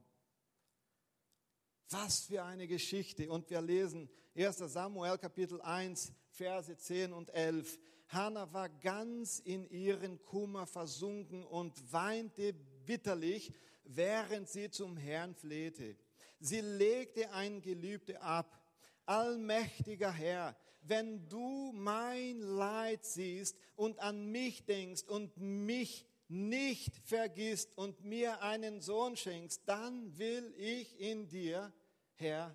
Was 1.90 2.24
für 2.24 2.42
eine 2.42 2.66
Geschichte. 2.66 3.30
Und 3.30 3.48
wir 3.50 3.60
lesen 3.60 4.10
1 4.34 4.58
Samuel 4.58 5.16
Kapitel 5.16 5.60
1, 5.60 6.12
Verse 6.30 6.76
10 6.76 7.12
und 7.12 7.30
11. 7.30 7.78
Hannah 8.08 8.52
war 8.52 8.68
ganz 8.68 9.38
in 9.38 9.68
ihren 9.70 10.20
Kummer 10.22 10.66
versunken 10.66 11.44
und 11.44 11.92
weinte 11.92 12.52
bitterlich, 12.84 13.52
während 13.84 14.48
sie 14.48 14.70
zum 14.70 14.96
Herrn 14.96 15.34
flehte. 15.34 15.96
Sie 16.44 16.60
legte 16.60 17.30
ein 17.32 17.62
Gelübde 17.62 18.20
ab. 18.20 18.60
Allmächtiger 19.06 20.12
Herr, 20.12 20.54
wenn 20.82 21.26
du 21.26 21.72
mein 21.72 22.38
Leid 22.40 23.02
siehst 23.02 23.56
und 23.76 23.98
an 23.98 24.30
mich 24.30 24.66
denkst 24.66 25.04
und 25.04 25.34
mich 25.38 26.06
nicht 26.28 26.98
vergisst 26.98 27.70
und 27.78 28.04
mir 28.04 28.42
einen 28.42 28.82
Sohn 28.82 29.16
schenkst, 29.16 29.62
dann 29.64 30.18
will 30.18 30.54
ich 30.58 31.00
ihn 31.00 31.28
dir, 31.28 31.72
Herr, 32.16 32.54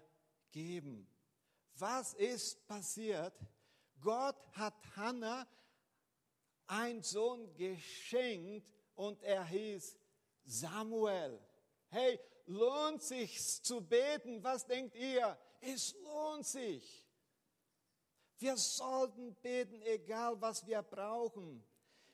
geben. 0.52 1.08
Was 1.74 2.14
ist 2.14 2.68
passiert? 2.68 3.34
Gott 4.02 4.38
hat 4.52 4.76
Hannah 4.96 5.48
einen 6.68 7.02
Sohn 7.02 7.52
geschenkt 7.56 8.72
und 8.94 9.24
er 9.24 9.46
hieß 9.46 9.98
Samuel. 10.46 11.40
Hey, 11.88 12.20
lohnt 12.50 13.02
sich 13.04 13.64
zu 13.64 13.82
beten? 13.82 14.44
Was 14.44 14.66
denkt 14.66 14.96
ihr? 14.96 15.38
Es 15.62 15.96
lohnt 16.04 16.46
sich. 16.46 17.08
Wir 18.40 18.58
sollten 18.58 19.36
beten, 19.36 19.82
egal 19.84 20.40
was 20.42 20.66
wir 20.66 20.82
brauchen. 20.82 21.64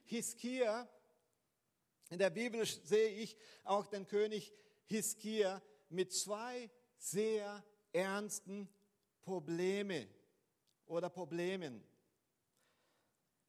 Hiskia, 0.03 0.87
in 2.09 2.19
der 2.19 2.29
Bibel 2.29 2.65
sehe 2.65 3.09
ich 3.09 3.37
auch 3.63 3.87
den 3.87 4.05
König 4.05 4.53
Hiskia 4.85 5.61
mit 5.89 6.13
zwei 6.13 6.69
sehr 6.97 7.63
ernsten 7.93 8.67
Probleme 9.21 10.07
oder 10.85 11.09
Problemen. 11.09 11.83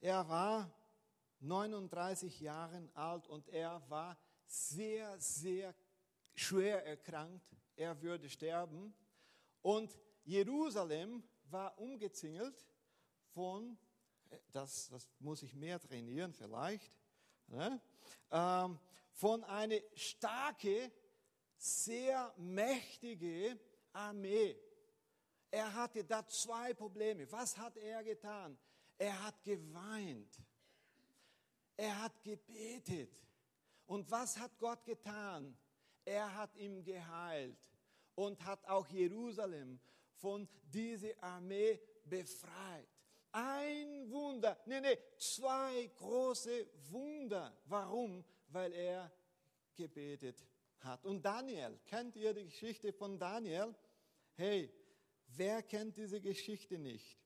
Er 0.01 0.29
war 0.29 0.71
39 1.41 2.41
Jahre 2.41 2.89
alt 2.95 3.27
und 3.29 3.49
er 3.49 3.83
war 3.89 4.17
sehr, 4.47 5.19
sehr 5.19 5.75
schwer 6.37 6.85
erkrankt. 6.87 7.45
Er 7.75 8.01
würde 8.01 8.29
sterben. 8.29 8.95
Und 9.63 9.99
Jerusalem 10.25 11.23
war 11.51 11.79
umgezingelt 11.79 12.65
von, 13.33 13.77
das, 14.53 14.89
das 14.89 15.09
muss 15.19 15.43
ich 15.43 15.55
mehr 15.55 15.81
trainieren 15.81 16.33
vielleicht, 16.33 16.93
ne? 17.49 17.81
ähm, 18.31 18.79
von 19.13 19.45
einer 19.45 19.81
starke, 19.95 20.93
sehr 21.57 22.33
mächtige 22.37 23.59
Armee. 23.93 24.57
Er 25.51 25.73
hatte 25.73 26.05
da 26.05 26.27
zwei 26.29 26.75
Probleme. 26.75 27.31
Was 27.33 27.57
hat 27.57 27.77
er 27.77 28.05
getan? 28.05 28.59
Er 28.99 29.23
hat 29.25 29.43
geweint. 29.43 30.37
Er 31.77 32.03
hat 32.03 32.23
gebetet. 32.23 33.27
Und 33.87 34.11
was 34.11 34.39
hat 34.39 34.59
Gott 34.59 34.85
getan? 34.85 35.57
Er 36.07 36.35
hat 36.37 36.57
ihn 36.57 36.85
geheilt 36.85 37.59
und 38.15 38.43
hat 38.45 38.65
auch 38.67 38.87
Jerusalem 38.89 39.81
von 40.15 40.49
dieser 40.63 41.21
Armee 41.21 41.81
befreit. 42.05 42.89
Ein 43.33 44.09
Wunder, 44.11 44.57
nee, 44.67 44.81
nee, 44.81 44.97
zwei 45.19 45.91
große 45.97 46.69
Wunder. 46.91 47.55
Warum? 47.67 48.25
Weil 48.49 48.73
er 48.73 49.13
gebetet 49.75 50.43
hat. 50.79 51.05
Und 51.05 51.23
Daniel, 51.25 51.79
kennt 51.85 52.17
ihr 52.17 52.33
die 52.33 52.45
Geschichte 52.45 52.93
von 52.93 53.19
Daniel? 53.19 53.75
Hey, 54.37 54.73
wer 55.27 55.61
kennt 55.65 55.97
diese 55.97 56.21
Geschichte 56.21 56.79
nicht? 56.79 57.19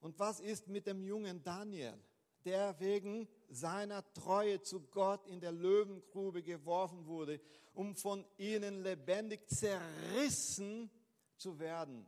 Und 0.00 0.16
was 0.18 0.40
ist 0.40 0.68
mit 0.68 0.86
dem 0.86 1.02
jungen 1.02 1.42
Daniel, 1.42 1.98
der 2.44 2.78
wegen 2.80 3.28
seiner 3.48 4.04
Treue 4.12 4.60
zu 4.62 4.80
Gott 4.80 5.26
in 5.26 5.40
der 5.40 5.52
Löwengrube 5.52 6.42
geworfen 6.42 7.06
wurde, 7.06 7.40
um 7.74 7.94
von 7.94 8.24
ihnen 8.38 8.82
lebendig 8.82 9.48
zerrissen 9.48 10.90
zu 11.36 11.58
werden? 11.58 12.06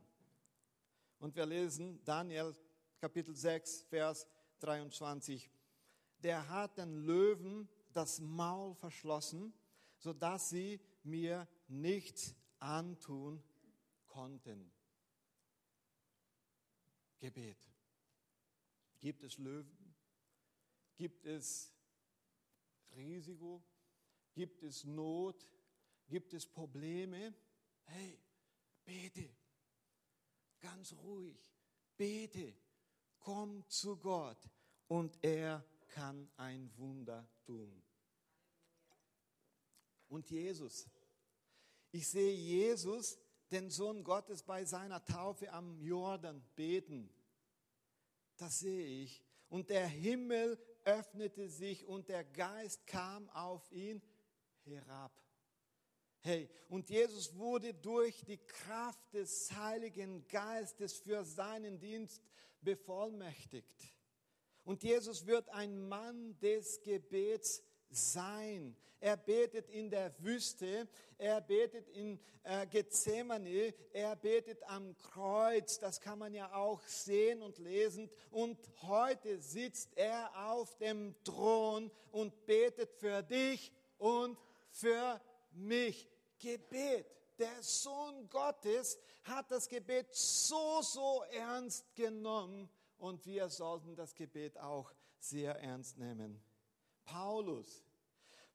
Und 1.19 1.35
wir 1.35 1.45
lesen 1.45 2.03
Daniel 2.03 2.55
Kapitel 2.99 3.35
6, 3.35 3.83
Vers 3.83 4.27
23. 4.59 5.49
Der 6.23 6.49
hat 6.49 6.77
den 6.77 7.05
Löwen 7.05 7.69
das 7.93 8.19
Maul 8.19 8.75
verschlossen, 8.75 9.53
sodass 9.97 10.49
sie 10.49 10.79
mir 11.03 11.47
nichts 11.67 12.35
antun 12.59 13.43
konnten. 14.07 14.71
Gebet. 17.19 17.57
Gibt 18.99 19.23
es 19.23 19.37
Löwen? 19.37 19.84
Gibt 20.95 21.25
es 21.25 21.71
Risiko? 22.95 23.63
Gibt 24.33 24.63
es 24.63 24.83
Not? 24.83 25.45
Gibt 26.07 26.33
es 26.33 26.45
Probleme? 26.45 27.33
Hey, 27.83 28.19
bete. 28.83 29.29
Ganz 30.59 30.93
ruhig. 30.93 31.39
Bete. 31.97 32.55
Komm 33.19 33.67
zu 33.67 33.97
Gott 33.97 34.49
und 34.87 35.17
er 35.23 35.65
kann 35.87 36.29
ein 36.37 36.71
Wunder 36.77 37.27
tun. 37.43 37.81
Und 40.07 40.29
Jesus. 40.29 40.87
Ich 41.91 42.07
sehe 42.07 42.35
Jesus, 42.35 43.17
den 43.51 43.69
Sohn 43.69 44.03
Gottes, 44.03 44.43
bei 44.43 44.65
seiner 44.65 45.03
Taufe 45.03 45.51
am 45.51 45.81
Jordan 45.81 46.43
beten. 46.55 47.09
Das 48.37 48.59
sehe 48.59 49.03
ich. 49.03 49.24
Und 49.49 49.69
der 49.69 49.87
Himmel 49.87 50.57
öffnete 50.83 51.49
sich 51.49 51.85
und 51.85 52.09
der 52.09 52.23
Geist 52.23 52.85
kam 52.87 53.29
auf 53.29 53.71
ihn 53.71 54.01
herab. 54.63 55.11
Hey, 56.21 56.49
und 56.69 56.89
Jesus 56.89 57.35
wurde 57.35 57.73
durch 57.73 58.23
die 58.25 58.39
Kraft 58.39 59.13
des 59.13 59.51
Heiligen 59.51 60.27
Geistes 60.27 60.97
für 60.97 61.23
seinen 61.23 61.79
Dienst 61.79 62.23
bevollmächtigt. 62.61 63.93
Und 64.63 64.81
Jesus 64.81 65.27
wird 65.27 65.47
ein 65.49 65.87
Mann 65.87 66.37
des 66.39 66.81
Gebets 66.81 67.61
sein. 67.95 68.75
Er 68.99 69.17
betet 69.17 69.69
in 69.69 69.89
der 69.89 70.13
Wüste, 70.19 70.87
er 71.17 71.41
betet 71.41 71.87
in 71.89 72.19
äh, 72.43 72.65
Gethsemane, 72.67 73.73
er 73.93 74.15
betet 74.15 74.63
am 74.63 74.97
Kreuz, 74.97 75.77
das 75.79 76.01
kann 76.01 76.17
man 76.17 76.33
ja 76.33 76.53
auch 76.55 76.81
sehen 76.83 77.41
und 77.41 77.57
lesen. 77.59 78.09
Und 78.31 78.57
heute 78.81 79.39
sitzt 79.39 79.95
er 79.95 80.31
auf 80.49 80.75
dem 80.77 81.15
Thron 81.23 81.91
und 82.11 82.45
betet 82.45 82.93
für 82.93 83.21
dich 83.21 83.71
und 83.97 84.37
für 84.71 85.21
mich. 85.51 86.07
Gebet. 86.39 87.07
Der 87.37 87.61
Sohn 87.61 88.29
Gottes 88.29 88.97
hat 89.23 89.51
das 89.51 89.67
Gebet 89.67 90.13
so, 90.13 90.81
so 90.81 91.23
ernst 91.31 91.93
genommen 91.95 92.69
und 92.97 93.25
wir 93.25 93.49
sollten 93.49 93.95
das 93.95 94.13
Gebet 94.15 94.57
auch 94.57 94.93
sehr 95.19 95.59
ernst 95.59 95.97
nehmen. 95.97 96.41
Paulus. 97.05 97.83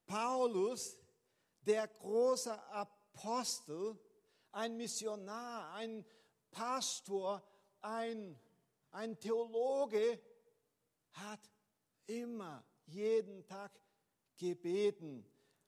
Paulus, 0.06 0.98
der 1.62 1.86
große 1.88 2.52
Apostel, 2.70 3.98
ein 4.52 4.76
Missionar, 4.76 5.72
ein 5.74 6.04
Pastor, 6.50 7.42
ein, 7.80 8.38
ein 8.90 9.18
Theologe, 9.18 10.20
hat 11.12 11.40
immer, 12.06 12.64
jeden 12.86 13.46
Tag 13.46 13.72
gebeten. 14.36 15.24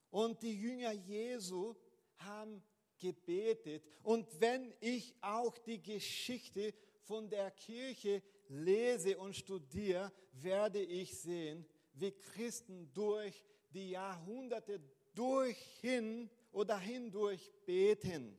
Und 0.09 0.41
die 0.41 0.59
Jünger 0.59 0.91
Jesu 0.91 1.75
haben 2.17 2.61
gebetet. 2.99 3.83
Und 4.01 4.27
wenn 4.39 4.73
ich 4.79 5.15
auch 5.21 5.57
die 5.57 5.81
Geschichte 5.81 6.73
von 7.01 7.29
der 7.29 7.51
Kirche 7.51 8.21
lese 8.47 9.17
und 9.17 9.35
studiere, 9.35 10.11
werde 10.33 10.81
ich 10.81 11.17
sehen, 11.17 11.65
wie 11.93 12.11
Christen 12.11 12.91
durch 12.93 13.43
die 13.73 13.91
Jahrhunderte 13.91 14.81
durchhin 15.13 16.29
oder 16.51 16.77
hindurch 16.77 17.51
beten. 17.65 18.37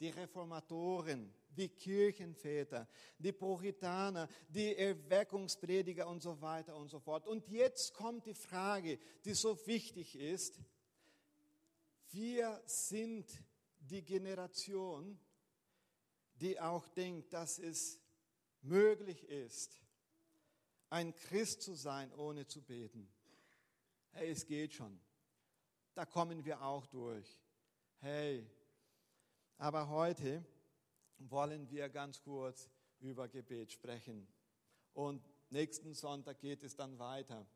Die 0.00 0.08
Reformatoren, 0.08 1.32
die 1.56 1.68
Kirchenväter, 1.68 2.88
die 3.18 3.32
Puritaner, 3.32 4.28
die 4.48 4.74
Erweckungsprediger 4.74 6.08
und 6.08 6.22
so 6.22 6.40
weiter 6.40 6.76
und 6.76 6.88
so 6.88 6.98
fort. 6.98 7.26
Und 7.26 7.46
jetzt 7.48 7.94
kommt 7.94 8.26
die 8.26 8.34
Frage, 8.34 8.98
die 9.24 9.34
so 9.34 9.66
wichtig 9.66 10.16
ist. 10.16 10.58
Wir 12.10 12.60
sind 12.66 13.30
die 13.78 14.02
Generation, 14.02 15.18
die 16.34 16.58
auch 16.58 16.88
denkt, 16.88 17.32
dass 17.32 17.58
es 17.58 18.00
möglich 18.62 19.24
ist, 19.28 19.80
ein 20.92 21.14
Christ 21.14 21.62
zu 21.62 21.74
sein, 21.74 22.12
ohne 22.12 22.46
zu 22.46 22.60
beten. 22.60 23.10
Hey, 24.10 24.30
es 24.30 24.44
geht 24.44 24.74
schon. 24.74 25.00
Da 25.94 26.04
kommen 26.04 26.44
wir 26.44 26.62
auch 26.62 26.86
durch. 26.86 27.40
Hey, 28.00 28.46
aber 29.56 29.88
heute 29.88 30.44
wollen 31.16 31.70
wir 31.70 31.88
ganz 31.88 32.20
kurz 32.20 32.68
über 33.00 33.26
Gebet 33.26 33.72
sprechen. 33.72 34.28
Und 34.92 35.26
nächsten 35.48 35.94
Sonntag 35.94 36.40
geht 36.40 36.62
es 36.62 36.76
dann 36.76 36.98
weiter. 36.98 37.46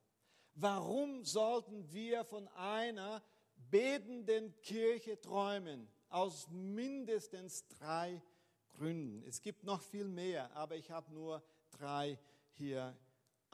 Warum 0.55 1.23
sollten 1.23 1.93
wir 1.93 2.25
von 2.25 2.49
einer 2.49 3.23
betenden 3.71 4.59
Kirche 4.63 5.21
träumen? 5.21 5.91
Aus 6.09 6.49
mindestens 6.49 7.69
drei 7.69 8.23
Gründen. 8.69 9.23
Es 9.25 9.43
gibt 9.43 9.63
noch 9.65 9.83
viel 9.83 10.09
mehr, 10.09 10.51
aber 10.57 10.77
ich 10.77 10.91
habe 10.91 11.13
nur 11.13 11.43
drei 11.71 12.19
hier 12.53 12.97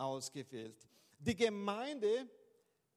ausgewählt. 0.02 0.86
Die 1.18 1.36
Gemeinde 1.36 2.28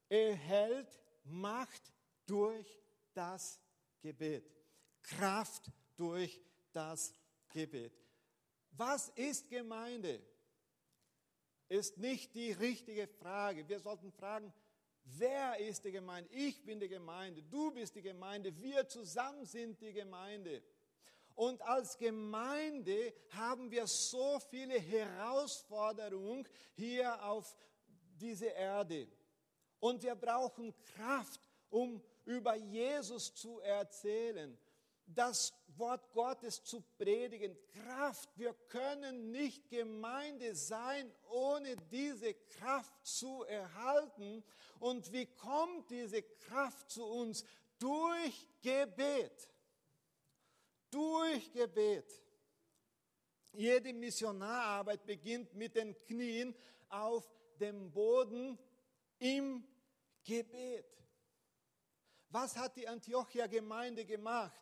erhält 0.09 0.99
Macht 1.23 1.93
durch 2.25 2.79
das 3.13 3.59
Gebet. 4.01 4.51
Kraft 5.01 5.71
durch 5.95 6.41
das 6.71 7.13
Gebet. 7.49 7.93
Was 8.71 9.09
ist 9.09 9.49
Gemeinde? 9.49 10.21
Ist 11.67 11.97
nicht 11.97 12.35
die 12.35 12.51
richtige 12.51 13.07
Frage. 13.07 13.67
Wir 13.67 13.79
sollten 13.79 14.11
fragen, 14.11 14.53
wer 15.03 15.59
ist 15.59 15.83
die 15.85 15.91
Gemeinde? 15.91 16.29
Ich 16.31 16.63
bin 16.63 16.79
die 16.79 16.89
Gemeinde, 16.89 17.41
du 17.43 17.71
bist 17.71 17.95
die 17.95 18.01
Gemeinde, 18.01 18.55
wir 18.61 18.87
zusammen 18.87 19.45
sind 19.45 19.81
die 19.81 19.93
Gemeinde. 19.93 20.61
Und 21.35 21.61
als 21.61 21.97
Gemeinde 21.97 23.13
haben 23.31 23.69
wir 23.69 23.85
so 23.87 24.39
viele 24.49 24.79
Herausforderungen 24.79 26.47
hier 26.73 27.21
auf 27.23 27.55
dieser 28.19 28.53
Erde. 28.53 29.07
Und 29.79 30.01
wir 30.01 30.15
brauchen 30.15 30.73
Kraft, 30.95 31.41
um 31.69 32.01
über 32.23 32.55
Jesus 32.55 33.35
zu 33.35 33.59
erzählen, 33.59 34.57
das 35.07 35.53
Wort 35.77 36.11
Gottes 36.13 36.63
zu 36.63 36.81
predigen. 36.97 37.55
Kraft, 37.83 38.29
wir 38.37 38.53
können 38.69 39.31
nicht 39.31 39.69
Gemeinde 39.69 40.55
sein, 40.55 41.11
ohne 41.29 41.75
diese 41.91 42.33
Kraft 42.33 42.93
zu 43.03 43.43
erhalten. 43.43 44.43
Und 44.79 45.11
wie 45.11 45.27
kommt 45.27 45.89
diese 45.91 46.23
Kraft 46.23 46.89
zu 46.89 47.05
uns? 47.05 47.43
Durch 47.77 48.47
Gebet 48.61 49.49
durch 50.91 51.51
Gebet. 51.51 52.11
Jede 53.53 53.93
Missionararbeit 53.93 55.05
beginnt 55.05 55.53
mit 55.53 55.75
den 55.75 55.97
Knien 56.05 56.55
auf 56.89 57.25
dem 57.59 57.91
Boden 57.91 58.59
im 59.19 59.65
Gebet. 60.23 60.85
Was 62.29 62.57
hat 62.57 62.75
die 62.75 62.87
Antiochia 62.87 63.47
Gemeinde 63.47 64.05
gemacht, 64.05 64.61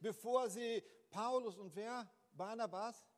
bevor 0.00 0.50
sie 0.50 0.82
Paulus 1.10 1.56
und 1.56 1.74
wer? 1.74 2.10
Barnabas 2.32 3.08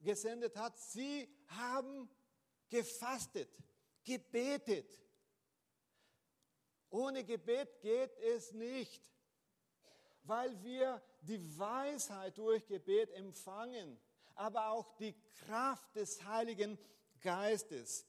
gesendet 0.00 0.56
hat? 0.56 0.78
Sie 0.78 1.28
haben 1.48 2.08
gefastet, 2.68 3.50
gebetet. 4.04 4.98
Ohne 6.88 7.24
Gebet 7.24 7.80
geht 7.80 8.16
es 8.18 8.52
nicht 8.52 9.10
weil 10.26 10.62
wir 10.62 11.02
die 11.22 11.58
Weisheit 11.58 12.36
durch 12.38 12.66
Gebet 12.66 13.10
empfangen, 13.12 13.98
aber 14.34 14.70
auch 14.70 14.96
die 14.96 15.14
Kraft 15.46 15.94
des 15.96 16.24
Heiligen 16.24 16.78
Geistes. 17.20 18.06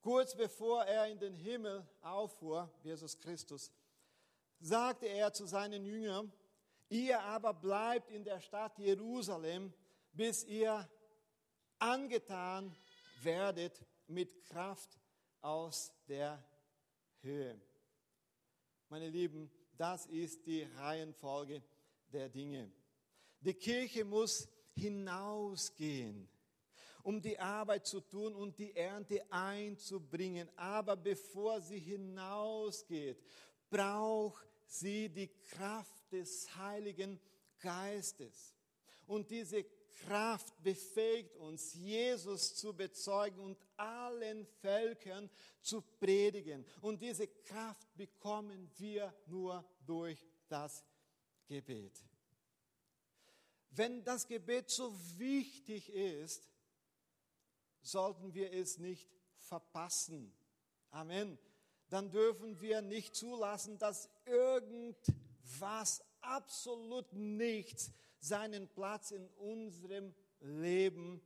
Kurz 0.00 0.34
bevor 0.36 0.84
er 0.84 1.08
in 1.08 1.18
den 1.18 1.34
Himmel 1.34 1.86
auffuhr, 2.02 2.70
Jesus 2.82 3.18
Christus, 3.18 3.72
sagte 4.60 5.06
er 5.06 5.32
zu 5.32 5.46
seinen 5.46 5.84
Jüngern, 5.84 6.32
ihr 6.88 7.20
aber 7.20 7.54
bleibt 7.54 8.10
in 8.10 8.24
der 8.24 8.40
Stadt 8.40 8.78
Jerusalem, 8.78 9.72
bis 10.12 10.44
ihr 10.44 10.88
angetan 11.78 12.74
werdet 13.22 13.84
mit 14.06 14.44
Kraft 14.46 14.98
aus 15.40 15.92
der 16.08 16.42
Höhe. 17.20 17.60
Meine 18.88 19.08
Lieben, 19.08 19.50
das 19.78 20.06
ist 20.06 20.44
die 20.46 20.64
Reihenfolge 20.76 21.62
der 22.12 22.28
Dinge. 22.28 22.70
Die 23.40 23.54
Kirche 23.54 24.04
muss 24.04 24.48
hinausgehen, 24.74 26.28
um 27.02 27.22
die 27.22 27.38
Arbeit 27.38 27.86
zu 27.86 28.00
tun 28.00 28.34
und 28.34 28.58
die 28.58 28.74
Ernte 28.74 29.24
einzubringen. 29.30 30.48
Aber 30.56 30.96
bevor 30.96 31.60
sie 31.60 31.78
hinausgeht, 31.78 33.22
braucht 33.70 34.46
sie 34.66 35.08
die 35.08 35.28
Kraft 35.28 36.12
des 36.12 36.54
Heiligen 36.56 37.20
Geistes. 37.60 38.54
Und 39.06 39.30
diese 39.30 39.64
Kraft 40.06 40.62
befähigt 40.62 41.36
uns, 41.36 41.74
Jesus 41.74 42.54
zu 42.54 42.74
bezeugen 42.74 43.40
und 43.40 43.58
allen 43.76 44.46
Völkern 44.60 45.30
zu 45.60 45.82
predigen. 45.82 46.64
Und 46.80 47.02
diese 47.02 47.26
Kraft 47.26 47.86
bekommen 47.96 48.70
wir 48.76 49.14
nur 49.26 49.64
durch 49.86 50.24
das 50.48 50.84
Gebet. 51.46 51.98
Wenn 53.70 54.02
das 54.04 54.26
Gebet 54.26 54.70
so 54.70 54.92
wichtig 55.18 55.90
ist, 55.90 56.48
sollten 57.82 58.34
wir 58.34 58.52
es 58.52 58.78
nicht 58.78 59.08
verpassen. 59.36 60.32
Amen. 60.90 61.38
Dann 61.88 62.10
dürfen 62.10 62.60
wir 62.60 62.82
nicht 62.82 63.14
zulassen, 63.14 63.78
dass 63.78 64.10
irgendwas, 64.26 66.02
absolut 66.20 67.12
nichts, 67.12 67.92
seinen 68.20 68.68
Platz 68.68 69.10
in 69.10 69.26
unserem 69.36 70.14
Leben 70.40 71.20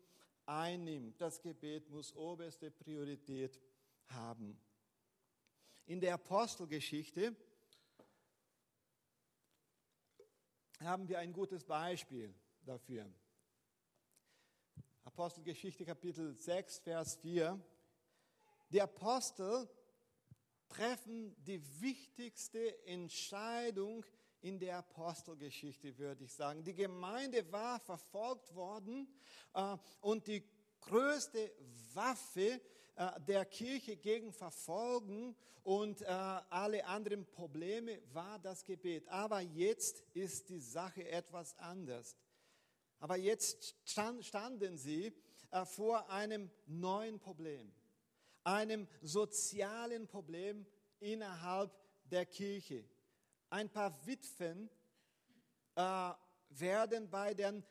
einnimmt. 0.47 1.21
Das 1.21 1.41
Gebet 1.41 1.89
muss 1.89 2.15
oberste 2.15 2.71
Priorität 2.71 3.61
haben. 4.09 4.59
In 5.87 6.01
der 6.01 6.15
Apostelgeschichte 6.15 7.35
haben 10.81 11.09
wir 11.09 11.19
ein 11.19 11.33
gutes 11.33 11.65
Beispiel 11.65 12.35
dafür. 12.65 13.07
Apostelgeschichte 15.05 15.85
Kapitel 15.85 16.37
6, 16.39 16.79
Vers 16.79 17.17
4. 17.17 17.61
Die 18.71 18.81
Apostel 18.81 19.69
treffen 20.69 21.37
die 21.45 21.63
wichtigste 21.81 22.85
Entscheidung 22.87 24.05
in 24.43 24.59
der 24.59 24.79
Apostelgeschichte, 24.79 25.97
würde 25.99 26.25
ich 26.25 26.33
sagen. 26.33 26.65
Die 26.65 26.75
Gemeinde 26.75 27.51
war 27.53 27.79
verfolgt 27.81 28.55
worden 28.55 29.09
äh, 29.55 29.77
und 30.01 30.27
die 30.27 30.45
größte 30.81 31.53
Waffe 31.95 32.61
äh, 32.97 33.21
der 33.21 33.45
Kirche 33.45 33.97
gegen 33.97 34.33
Verfolgen 34.33 35.37
und 35.63 36.03
äh, 36.03 36.07
alle 36.07 36.85
anderen 36.87 37.25
Probleme 37.25 38.03
war 38.13 38.39
das 38.41 38.65
Gebet. 38.65 39.09
Aber 39.09 39.41
jetzt 39.41 40.03
ist 40.13 40.49
die 40.49 40.61
Sache 40.61 41.09
etwas 41.09 41.57
anders. 41.59 42.17
Aber 42.99 43.17
jetzt 43.17 43.77
standen 43.85 44.77
sie 44.77 45.13
vor 45.65 46.09
einem 46.09 46.53
neuen 46.67 47.19
Problem, 47.19 47.73
einem 48.45 48.87
sozialen 49.01 50.07
Problem 50.07 50.65
innerhalb 51.01 51.73
der 52.05 52.27
Kirche. 52.27 52.85
Ein 53.53 53.69
paar 53.69 53.95
Witwen 54.07 54.71
äh, 55.75 56.13
werden 56.49 57.11
bei 57.11 57.35
der 57.35 57.63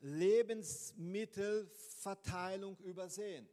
Lebensmittelverteilung 0.00 2.76
übersehen. 2.80 3.48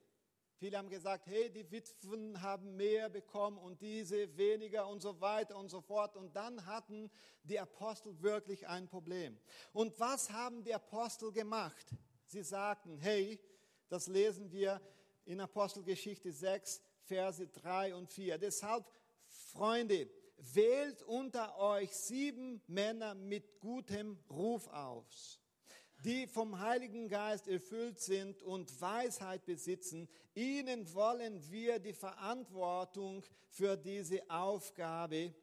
Viele 0.57 0.77
haben 0.77 0.89
gesagt, 0.89 1.27
hey, 1.27 1.49
die 1.49 1.71
Witwen 1.71 2.41
haben 2.41 2.75
mehr 2.75 3.09
bekommen 3.09 3.57
und 3.57 3.81
diese 3.81 4.35
weniger 4.35 4.85
und 4.89 5.01
so 5.01 5.21
weiter 5.21 5.55
und 5.55 5.69
so 5.69 5.79
fort. 5.79 6.17
Und 6.17 6.35
dann 6.35 6.65
hatten 6.65 7.09
die 7.43 7.57
Apostel 7.57 8.21
wirklich 8.21 8.67
ein 8.67 8.89
Problem. 8.89 9.39
Und 9.71 9.97
was 9.97 10.29
haben 10.29 10.65
die 10.65 10.73
Apostel 10.73 11.31
gemacht? 11.31 11.95
Sie 12.25 12.43
sagten, 12.43 12.97
hey, 12.97 13.39
das 13.87 14.07
lesen 14.07 14.51
wir 14.51 14.81
in 15.23 15.39
Apostelgeschichte 15.39 16.33
6, 16.33 16.81
Verse 17.03 17.47
3 17.47 17.95
und 17.95 18.11
4. 18.11 18.37
Deshalb, 18.37 18.83
Freunde, 19.29 20.09
wählt 20.37 21.03
unter 21.03 21.57
euch 21.57 21.91
sieben 21.91 22.61
Männer 22.67 23.15
mit 23.15 23.59
gutem 23.59 24.17
Ruf 24.29 24.67
aus, 24.67 25.39
die 26.03 26.27
vom 26.27 26.59
Heiligen 26.59 27.09
Geist 27.09 27.47
erfüllt 27.47 27.99
sind 27.99 28.43
und 28.43 28.79
Weisheit 28.79 29.45
besitzen. 29.45 30.07
Ihnen 30.35 30.93
wollen 30.93 31.41
wir 31.51 31.79
die 31.79 31.93
Verantwortung 31.93 33.23
für 33.49 33.75
diese 33.75 34.29
Aufgabe 34.29 35.33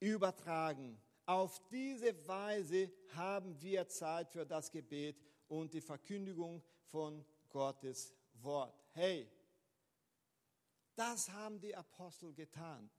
übertragen. 0.00 1.00
Auf 1.26 1.60
diese 1.70 2.26
Weise 2.26 2.92
haben 3.14 3.60
wir 3.62 3.88
Zeit 3.88 4.30
für 4.30 4.44
das 4.44 4.70
Gebet 4.70 5.22
und 5.48 5.72
die 5.72 5.80
Verkündigung 5.80 6.62
von 6.82 7.24
Gottes 7.48 8.12
Wort. 8.34 8.84
Hey, 8.90 9.30
das 10.94 11.30
haben 11.30 11.60
die 11.60 11.74
Apostel 11.74 12.34
getan. 12.34 12.90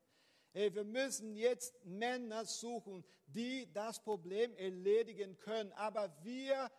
Hey, 0.58 0.74
wir 0.74 0.86
müssen 0.86 1.36
jetzt 1.36 1.76
Männer 1.84 2.46
suchen, 2.46 3.04
die 3.28 3.70
das 3.74 4.02
Problem 4.02 4.56
erledigen 4.56 5.38
können. 5.38 5.74
Aber 5.74 6.16
wir 6.24 6.72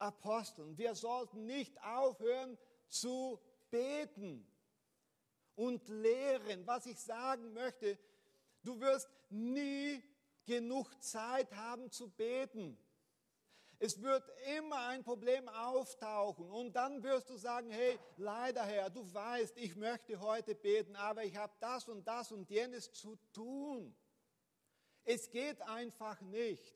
Aposteln, 0.00 0.76
wir 0.76 0.96
sollten 0.96 1.46
nicht 1.46 1.80
aufhören 1.80 2.58
zu 2.88 3.40
beten 3.70 4.44
und 5.54 5.88
lehren. 5.88 6.66
Was 6.66 6.86
ich 6.86 6.98
sagen 6.98 7.52
möchte, 7.52 7.96
du 8.64 8.80
wirst 8.80 9.08
nie 9.30 10.02
genug 10.44 10.90
Zeit 11.00 11.54
haben 11.54 11.92
zu 11.92 12.10
beten. 12.10 12.76
Es 13.78 14.00
wird 14.00 14.24
immer 14.58 14.86
ein 14.88 15.02
Problem 15.02 15.48
auftauchen 15.48 16.48
und 16.50 16.74
dann 16.74 17.02
wirst 17.02 17.28
du 17.28 17.36
sagen, 17.36 17.70
hey, 17.70 17.98
leider 18.16 18.64
Herr, 18.64 18.88
du 18.88 19.12
weißt, 19.12 19.56
ich 19.58 19.76
möchte 19.76 20.18
heute 20.20 20.54
beten, 20.54 20.96
aber 20.96 21.24
ich 21.24 21.36
habe 21.36 21.52
das 21.60 21.88
und 21.88 22.06
das 22.08 22.32
und 22.32 22.48
jenes 22.48 22.90
zu 22.92 23.16
tun. 23.32 23.94
Es 25.04 25.30
geht 25.30 25.60
einfach 25.62 26.20
nicht. 26.22 26.74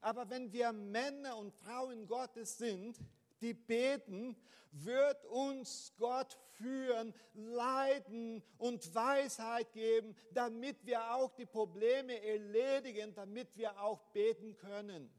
Aber 0.00 0.28
wenn 0.30 0.52
wir 0.52 0.72
Männer 0.72 1.36
und 1.36 1.52
Frauen 1.52 2.06
Gottes 2.06 2.56
sind, 2.58 2.98
die 3.40 3.54
beten, 3.54 4.36
wird 4.72 5.26
uns 5.26 5.92
Gott 5.98 6.38
führen, 6.52 7.12
leiten 7.34 8.42
und 8.56 8.94
Weisheit 8.94 9.70
geben, 9.72 10.16
damit 10.32 10.84
wir 10.86 11.14
auch 11.14 11.32
die 11.34 11.46
Probleme 11.46 12.20
erledigen, 12.22 13.14
damit 13.14 13.56
wir 13.56 13.78
auch 13.80 14.00
beten 14.12 14.56
können. 14.56 15.12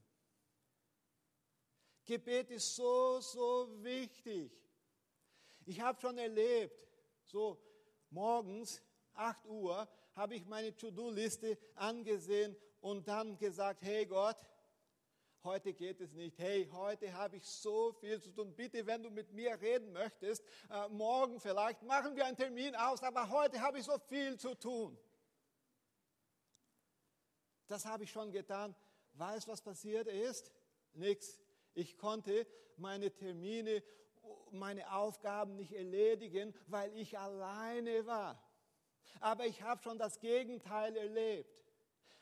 Gebet 2.06 2.52
ist 2.52 2.76
so, 2.76 3.20
so 3.20 3.70
wichtig. 3.84 4.52
Ich 5.66 5.80
habe 5.80 6.00
schon 6.00 6.18
erlebt, 6.18 6.88
so 7.24 7.58
morgens, 8.10 8.82
8 9.14 9.46
Uhr, 9.46 9.88
habe 10.16 10.36
ich 10.36 10.46
meine 10.46 10.76
To-Do-Liste 10.76 11.58
angesehen 11.76 12.56
und 12.82 13.08
dann 13.08 13.38
gesagt, 13.38 13.82
hey 13.82 14.06
Gott, 14.06 14.38
heute 15.44 15.74
geht 15.74 16.02
es 16.02 16.14
nicht. 16.14 16.38
Hey, 16.38 16.70
heute 16.72 17.14
habe 17.14 17.38
ich 17.38 17.46
so 17.46 17.94
viel 17.94 18.22
zu 18.22 18.32
tun. 18.32 18.54
Bitte, 18.56 18.86
wenn 18.86 19.04
du 19.04 19.10
mit 19.10 19.32
mir 19.32 19.60
reden 19.60 19.92
möchtest, 19.92 20.44
äh, 20.70 20.88
morgen 20.90 21.40
vielleicht 21.40 21.82
machen 21.84 22.16
wir 22.16 22.26
einen 22.26 22.38
Termin 22.38 22.76
aus, 22.76 23.02
aber 23.04 23.30
heute 23.30 23.62
habe 23.62 23.80
ich 23.80 23.86
so 23.86 23.98
viel 23.98 24.38
zu 24.38 24.56
tun. 24.56 24.98
Das 27.68 27.86
habe 27.86 28.04
ich 28.04 28.12
schon 28.12 28.32
getan. 28.32 28.76
Weißt, 29.14 29.48
was 29.48 29.62
passiert 29.62 30.08
ist? 30.08 30.52
Nichts. 30.94 31.43
Ich 31.74 31.98
konnte 31.98 32.46
meine 32.78 33.12
Termine, 33.12 33.84
meine 34.52 34.92
Aufgaben 34.94 35.56
nicht 35.56 35.74
erledigen, 35.74 36.54
weil 36.68 36.96
ich 36.96 37.18
alleine 37.18 38.06
war. 38.06 38.42
Aber 39.20 39.46
ich 39.46 39.62
habe 39.62 39.82
schon 39.82 39.98
das 39.98 40.20
Gegenteil 40.20 40.96
erlebt. 40.96 41.64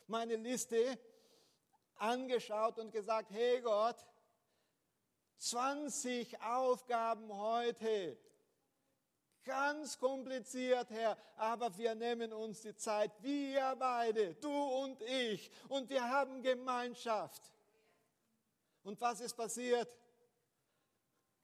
Meine 0.07 0.35
Liste 0.35 0.97
angeschaut 1.95 2.79
und 2.79 2.91
gesagt, 2.91 3.31
hey 3.31 3.61
Gott, 3.61 3.97
20 5.37 6.41
Aufgaben 6.41 7.33
heute. 7.33 8.17
Ganz 9.43 9.97
kompliziert, 9.97 10.91
Herr, 10.91 11.17
aber 11.35 11.75
wir 11.75 11.95
nehmen 11.95 12.31
uns 12.31 12.61
die 12.61 12.75
Zeit, 12.75 13.11
wir 13.23 13.75
beide, 13.79 14.35
du 14.35 14.51
und 14.51 15.01
ich, 15.01 15.49
und 15.67 15.89
wir 15.89 16.07
haben 16.07 16.43
Gemeinschaft. 16.43 17.51
Und 18.83 18.99
was 18.99 19.19
ist 19.21 19.35
passiert? 19.35 19.95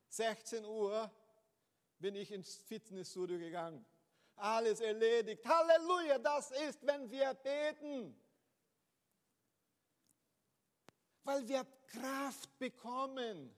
16 0.10 0.66
Uhr 0.66 1.12
bin 2.00 2.16
ich 2.16 2.32
ins 2.32 2.56
Fitnessstudio 2.56 3.38
gegangen. 3.38 3.86
Alles 4.36 4.80
erledigt. 4.80 5.44
Halleluja, 5.46 6.20
das 6.20 6.52
ist, 6.52 6.86
wenn 6.86 7.10
wir 7.10 7.34
beten. 7.34 8.16
Weil 11.24 11.48
wir 11.48 11.66
Kraft 11.88 12.58
bekommen. 12.58 13.56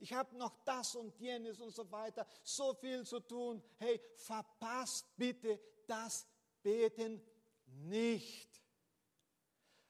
Ich 0.00 0.12
habe 0.12 0.36
noch 0.36 0.56
das 0.64 0.94
und 0.94 1.16
jenes 1.18 1.60
und 1.60 1.74
so 1.74 1.90
weiter, 1.90 2.26
so 2.42 2.74
viel 2.74 3.04
zu 3.04 3.20
tun. 3.20 3.62
Hey, 3.76 4.00
verpasst 4.16 5.06
bitte 5.16 5.60
das 5.86 6.26
Beten 6.62 7.20
nicht. 7.66 8.62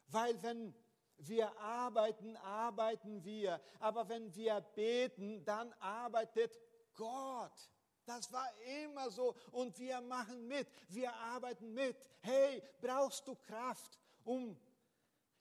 Weil 0.06 0.42
wenn 0.42 0.74
wir 1.18 1.57
arbeiten, 1.59 2.37
arbeiten 2.37 3.24
wir. 3.24 3.61
Aber 3.81 4.09
wenn 4.09 4.35
wir 4.35 4.61
beten, 4.74 5.44
dann 5.44 5.72
arbeitet 5.81 6.59
Gott. 6.94 7.70
Das 8.04 8.33
war 8.33 8.48
immer 8.85 9.11
so 9.11 9.35
und 9.52 9.78
wir 9.78 10.00
machen 10.00 10.48
mit, 10.48 10.66
wir 10.88 11.12
arbeiten 11.12 11.74
mit. 11.74 11.96
Hey, 12.20 12.62
brauchst 12.81 13.28
du 13.28 13.35
Kraft, 13.35 13.98
um 14.24 14.59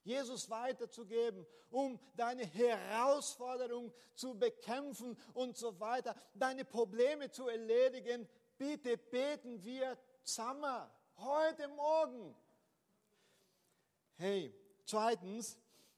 Jesus 0.03 0.49
weiterzugeben, 0.49 1.45
um 1.69 1.99
deine 2.15 2.45
Herausforderung 2.45 3.93
zu 4.15 4.37
bekämpfen 4.37 5.17
und 5.33 5.55
so 5.55 5.79
weiter, 5.79 6.13
deine 6.33 6.65
Probleme 6.65 7.31
zu 7.31 7.47
erledigen? 7.47 8.27
Bitte 8.57 8.97
beten 8.97 9.63
wir 9.63 9.97
zusammen 10.23 10.89
heute 11.17 11.67
Morgen. 11.69 12.35
Hey, 14.15 14.53
zweitens, 14.83 15.57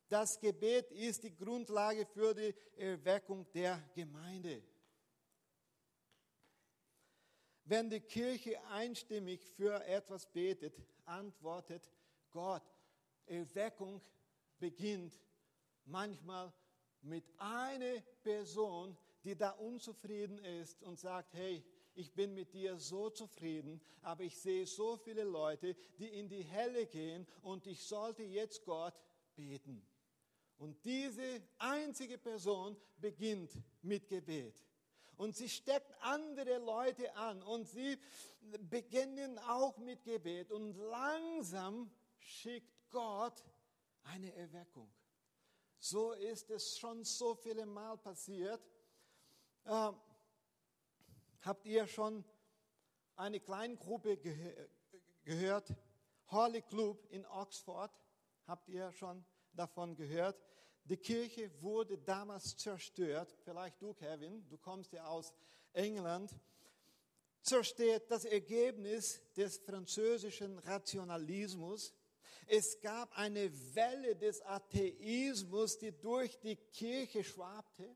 das 0.10 0.40
Gebet 0.40 0.92
ist 0.92 1.24
die 1.24 1.36
Grundlage 1.36 2.06
für 2.06 2.34
die 2.34 2.54
Erweckung 2.76 3.46
der 3.54 3.82
Gemeinde. 3.94 4.64
Wenn 7.64 7.90
die 7.90 8.02
Kirche 8.02 8.60
einstimmig 8.66 9.46
für 9.56 9.84
etwas 9.86 10.26
betet, 10.26 10.74
antwortet 11.06 11.92
Gott. 12.32 12.64
Erweckung 13.28 14.02
beginnt 14.58 15.20
manchmal 15.86 16.52
mit 17.02 17.24
einer 17.38 18.02
Person, 18.24 18.98
die 19.24 19.36
da 19.36 19.52
unzufrieden 19.52 20.40
ist 20.40 20.82
und 20.82 21.00
sagt, 21.00 21.34
hey, 21.36 21.64
ich 21.94 22.14
bin 22.14 22.34
mit 22.34 22.54
dir 22.54 22.78
so 22.78 23.10
zufrieden, 23.10 23.82
aber 24.02 24.24
ich 24.24 24.38
sehe 24.38 24.66
so 24.66 24.98
viele 24.98 25.24
Leute, 25.24 25.76
die 26.00 26.08
in 26.08 26.28
die 26.28 26.44
Helle 26.44 26.88
gehen 26.88 27.28
und 27.42 27.68
ich 27.68 27.84
sollte 27.84 28.24
jetzt 28.24 28.66
Gott 28.66 28.96
beten. 29.36 29.86
Und 30.60 30.84
diese 30.84 31.42
einzige 31.58 32.18
Person 32.18 32.76
beginnt 33.00 33.52
mit 33.82 34.08
Gebet. 34.08 34.62
Und 35.16 35.36
sie 35.36 35.50
steckt 35.50 35.92
andere 36.02 36.58
Leute 36.60 37.16
an 37.16 37.42
und 37.42 37.68
sie 37.68 37.98
beginnen 38.70 39.38
auch 39.40 39.78
mit 39.78 40.04
Gebet. 40.04 40.52
Und 40.52 40.76
langsam 40.76 41.90
schickt 42.18 42.90
Gott 42.90 43.44
eine 44.04 44.34
Erweckung. 44.36 44.92
So 45.80 46.12
ist 46.12 46.50
es 46.50 46.78
schon 46.78 47.06
so 47.06 47.36
viele 47.36 47.66
Mal 47.66 47.98
passiert. 47.98 48.62
Äh, 49.64 49.92
habt 51.42 51.66
ihr 51.66 51.88
schon 51.88 52.26
eine 53.16 53.40
Kleingruppe 53.40 54.18
geh 54.18 54.68
gehört? 55.24 55.74
Holy 56.32 56.62
Club 56.64 57.06
in 57.12 57.26
Oxford. 57.26 57.92
Habt 58.46 58.68
ihr 58.68 58.92
schon 58.92 59.24
davon 59.54 59.96
gehört? 59.96 60.49
Die 60.90 60.98
Kirche 60.98 61.52
wurde 61.62 62.00
damals 62.00 62.58
zerstört. 62.58 63.32
Vielleicht 63.44 63.80
du, 63.80 63.94
Kevin, 63.94 64.44
du 64.50 64.58
kommst 64.58 64.92
ja 64.92 65.06
aus 65.06 65.32
England. 65.72 66.32
Zerstört 67.44 68.10
das 68.10 68.26
Ergebnis 68.26 69.22
des 69.38 69.60
französischen 69.60 70.58
Rationalismus. 70.58 71.94
Es 72.48 72.82
gab 72.82 73.16
eine 73.16 73.52
Welle 73.76 74.16
des 74.16 74.42
Atheismus, 74.42 75.78
die 75.78 75.92
durch 75.92 76.40
die 76.40 76.56
Kirche 76.56 77.24
schwabte. 77.24 77.96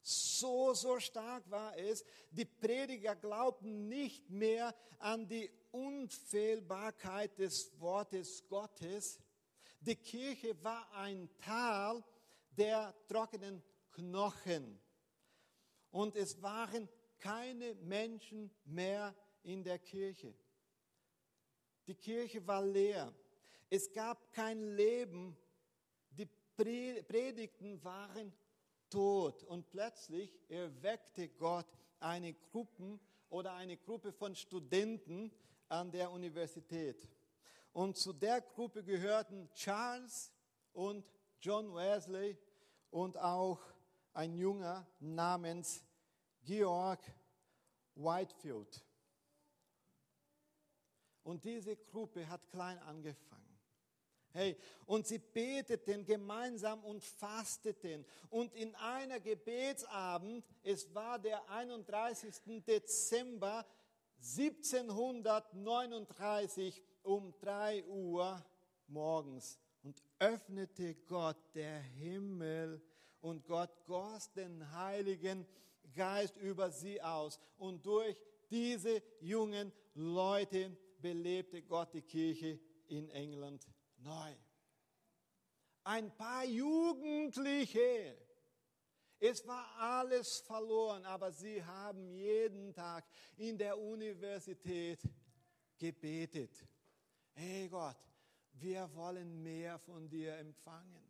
So, 0.00 0.74
so 0.74 1.00
stark 1.00 1.50
war 1.50 1.76
es. 1.76 2.04
Die 2.30 2.44
Prediger 2.44 3.16
glaubten 3.16 3.88
nicht 3.88 4.30
mehr 4.30 4.72
an 5.00 5.26
die 5.26 5.50
Unfehlbarkeit 5.72 7.36
des 7.36 7.72
Wortes 7.80 8.46
Gottes. 8.46 9.18
Die 9.86 9.96
Kirche 9.96 10.56
war 10.64 10.90
ein 10.94 11.28
Tal 11.36 12.02
der 12.56 12.94
trockenen 13.06 13.62
Knochen. 13.92 14.80
Und 15.90 16.16
es 16.16 16.40
waren 16.40 16.88
keine 17.18 17.74
Menschen 17.74 18.50
mehr 18.64 19.14
in 19.42 19.62
der 19.62 19.78
Kirche. 19.78 20.34
Die 21.86 21.94
Kirche 21.94 22.46
war 22.46 22.64
leer. 22.64 23.12
Es 23.68 23.92
gab 23.92 24.32
kein 24.32 24.74
Leben. 24.74 25.36
Die 26.10 26.28
Predigten 26.56 27.82
waren 27.84 28.32
tot. 28.88 29.44
Und 29.44 29.70
plötzlich 29.70 30.32
erweckte 30.48 31.28
Gott 31.28 31.66
eine 32.00 32.32
Gruppe 32.32 32.98
oder 33.28 33.52
eine 33.54 33.76
Gruppe 33.76 34.12
von 34.12 34.34
Studenten 34.34 35.30
an 35.68 35.90
der 35.90 36.10
Universität. 36.10 37.06
Und 37.74 37.96
zu 37.96 38.12
der 38.12 38.40
Gruppe 38.40 38.84
gehörten 38.84 39.50
Charles 39.52 40.32
und 40.72 41.04
John 41.40 41.74
Wesley 41.74 42.38
und 42.90 43.18
auch 43.18 43.58
ein 44.12 44.36
Junger 44.36 44.86
namens 45.00 45.82
Georg 46.44 47.00
Whitefield. 47.96 48.86
Und 51.24 51.44
diese 51.44 51.76
Gruppe 51.76 52.28
hat 52.28 52.48
klein 52.48 52.78
angefangen. 52.78 53.58
Hey, 54.30 54.56
und 54.86 55.08
sie 55.08 55.18
beteten 55.18 56.04
gemeinsam 56.04 56.84
und 56.84 57.02
fasteten. 57.02 58.06
Und 58.30 58.54
in 58.54 58.72
einer 58.76 59.18
Gebetsabend, 59.18 60.44
es 60.62 60.94
war 60.94 61.18
der 61.18 61.50
31. 61.50 62.64
Dezember 62.64 63.66
1739, 64.18 66.80
um 67.04 67.32
drei 67.38 67.84
Uhr 67.84 68.44
morgens 68.88 69.58
und 69.82 70.02
öffnete 70.18 70.94
Gott 71.06 71.36
der 71.54 71.78
Himmel 71.80 72.82
und 73.20 73.46
Gott 73.46 73.70
goss 73.86 74.32
den 74.32 74.72
Heiligen 74.72 75.46
Geist 75.94 76.36
über 76.36 76.70
sie 76.70 77.00
aus. 77.00 77.38
Und 77.58 77.84
durch 77.86 78.16
diese 78.50 79.02
jungen 79.20 79.72
Leute 79.94 80.76
belebte 81.00 81.62
Gott 81.62 81.92
die 81.94 82.02
Kirche 82.02 82.58
in 82.88 83.08
England 83.10 83.66
neu. 83.98 84.34
Ein 85.84 86.14
paar 86.16 86.44
Jugendliche. 86.44 88.16
Es 89.20 89.46
war 89.46 89.66
alles 89.78 90.40
verloren, 90.40 91.04
aber 91.04 91.32
sie 91.32 91.62
haben 91.64 92.10
jeden 92.10 92.74
Tag 92.74 93.04
in 93.36 93.56
der 93.56 93.78
Universität 93.78 95.00
gebetet. 95.78 96.66
Hey 97.34 97.68
Gott, 97.68 97.96
wir 98.52 98.88
wollen 98.94 99.42
mehr 99.42 99.78
von 99.80 100.08
dir 100.08 100.36
empfangen. 100.36 101.04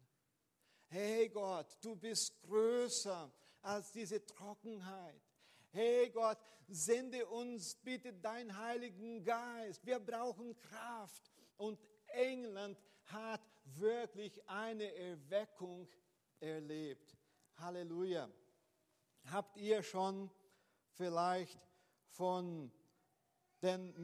Hey 0.86 1.28
Gott, 1.28 1.76
du 1.82 1.96
bist 1.96 2.40
größer 2.42 3.30
als 3.60 3.92
diese 3.92 4.24
Trockenheit. 4.24 5.20
Hey 5.70 6.08
Gott, 6.10 6.38
sende 6.68 7.26
uns 7.26 7.74
bitte 7.76 8.12
deinen 8.14 8.56
Heiligen 8.56 9.22
Geist. 9.22 9.84
Wir 9.84 9.98
brauchen 9.98 10.56
Kraft. 10.56 11.30
Und 11.56 11.78
England 12.06 12.80
hat 13.04 13.42
wirklich 13.64 14.48
eine 14.48 14.94
Erweckung 14.94 15.88
erlebt. 16.40 17.16
Halleluja. 17.56 18.30
Habt 19.26 19.58
ihr 19.58 19.82
schon 19.82 20.30
vielleicht 20.92 21.60
von 22.06 22.72
den 23.64 23.94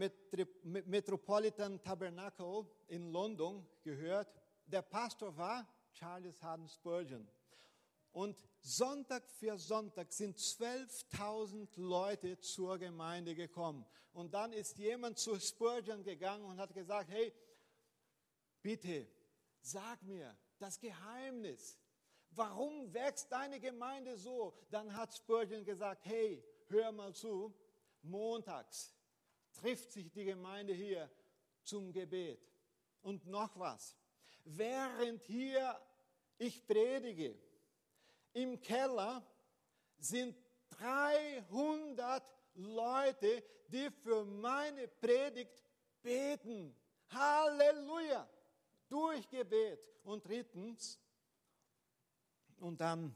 Metropolitan 0.62 1.80
Tabernacle 1.82 2.66
in 2.88 3.12
London 3.12 3.66
gehört? 3.82 4.34
Der 4.66 4.82
Pastor 4.82 5.36
war 5.36 5.68
Charles 5.92 6.42
Haddon 6.42 6.68
Spurgeon. 6.68 7.28
Und 8.12 8.42
Sonntag 8.60 9.28
für 9.30 9.58
Sonntag 9.58 10.12
sind 10.12 10.38
12.000 10.38 11.68
Leute 11.76 12.38
zur 12.40 12.78
Gemeinde 12.78 13.34
gekommen. 13.34 13.84
Und 14.12 14.34
dann 14.34 14.52
ist 14.52 14.78
jemand 14.78 15.18
zu 15.18 15.38
Spurgeon 15.38 16.02
gegangen 16.02 16.44
und 16.44 16.58
hat 16.58 16.74
gesagt, 16.74 17.10
hey, 17.10 17.32
bitte, 18.62 19.06
sag 19.60 20.02
mir 20.02 20.36
das 20.58 20.80
Geheimnis. 20.80 21.78
Warum 22.30 22.92
wächst 22.94 23.30
deine 23.30 23.60
Gemeinde 23.60 24.16
so? 24.16 24.54
Dann 24.70 24.96
hat 24.96 25.14
Spurgeon 25.14 25.64
gesagt, 25.64 26.06
hey, 26.06 26.42
hör 26.68 26.92
mal 26.92 27.14
zu, 27.14 27.54
montags 28.02 28.99
trifft 29.52 29.92
sich 29.92 30.10
die 30.10 30.24
Gemeinde 30.24 30.72
hier 30.72 31.10
zum 31.62 31.92
Gebet. 31.92 32.40
Und 33.02 33.26
noch 33.26 33.58
was, 33.58 33.96
während 34.44 35.22
hier 35.22 35.80
ich 36.38 36.66
predige, 36.66 37.38
im 38.32 38.60
Keller 38.60 39.24
sind 39.98 40.36
300 40.70 42.22
Leute, 42.54 43.42
die 43.68 43.90
für 43.90 44.24
meine 44.24 44.88
Predigt 44.88 45.62
beten. 46.02 46.74
Halleluja! 47.08 48.28
Durch 48.88 49.28
Gebet. 49.28 49.86
Und 50.02 50.26
drittens, 50.26 50.98
und 52.58 52.80
dann 52.80 53.14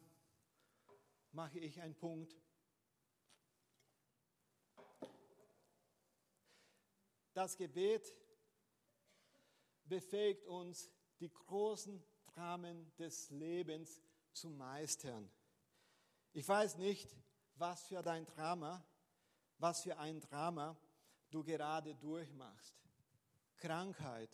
mache 1.32 1.58
ich 1.58 1.80
einen 1.80 1.94
Punkt. 1.94 2.36
Das 7.34 7.56
Gebet 7.56 8.14
befähigt 9.84 10.46
uns, 10.46 10.88
die 11.20 11.30
großen 11.30 12.02
Dramen 12.32 12.90
des 12.96 13.30
Lebens 13.30 14.00
zu 14.32 14.48
meistern. 14.50 15.28
Ich 16.32 16.48
weiß 16.48 16.78
nicht, 16.78 17.14
was 17.56 17.86
für 17.86 18.02
dein 18.02 18.24
Drama, 18.24 18.84
was 19.58 19.82
für 19.82 19.98
ein 19.98 20.20
Drama 20.20 20.76
du 21.30 21.42
gerade 21.42 21.94
durchmachst. 21.96 22.74
Krankheit, 23.56 24.30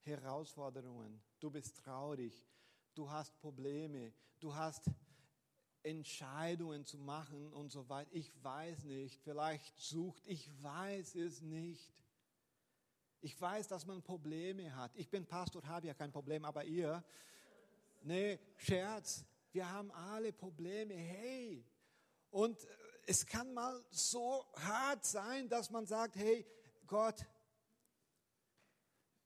Herausforderungen, 0.00 1.22
du 1.40 1.50
bist 1.50 1.76
traurig, 1.78 2.46
du 2.94 3.10
hast 3.10 3.38
Probleme, 3.38 4.12
du 4.40 4.54
hast 4.54 4.90
Entscheidungen 5.84 6.84
zu 6.86 6.98
machen 6.98 7.52
und 7.52 7.70
so 7.70 7.88
weiter. 7.88 8.10
Ich 8.12 8.32
weiß 8.42 8.84
nicht, 8.84 9.20
vielleicht 9.22 9.78
sucht, 9.78 10.26
ich 10.26 10.50
weiß 10.62 11.14
es 11.16 11.42
nicht. 11.42 11.92
Ich 13.20 13.40
weiß, 13.40 13.68
dass 13.68 13.86
man 13.86 14.02
Probleme 14.02 14.74
hat. 14.76 14.90
Ich 14.96 15.08
bin 15.08 15.26
Pastor, 15.26 15.62
habe 15.66 15.86
ja 15.86 15.94
kein 15.94 16.12
Problem, 16.12 16.44
aber 16.44 16.64
ihr, 16.64 17.02
nee, 18.02 18.38
Scherz, 18.56 19.24
wir 19.52 19.70
haben 19.70 19.90
alle 19.92 20.32
Probleme. 20.32 20.94
Hey, 20.94 21.64
und 22.30 22.58
es 23.06 23.24
kann 23.24 23.52
mal 23.54 23.82
so 23.90 24.44
hart 24.56 25.04
sein, 25.04 25.48
dass 25.48 25.70
man 25.70 25.86
sagt, 25.86 26.16
hey, 26.16 26.46
Gott, 26.86 27.24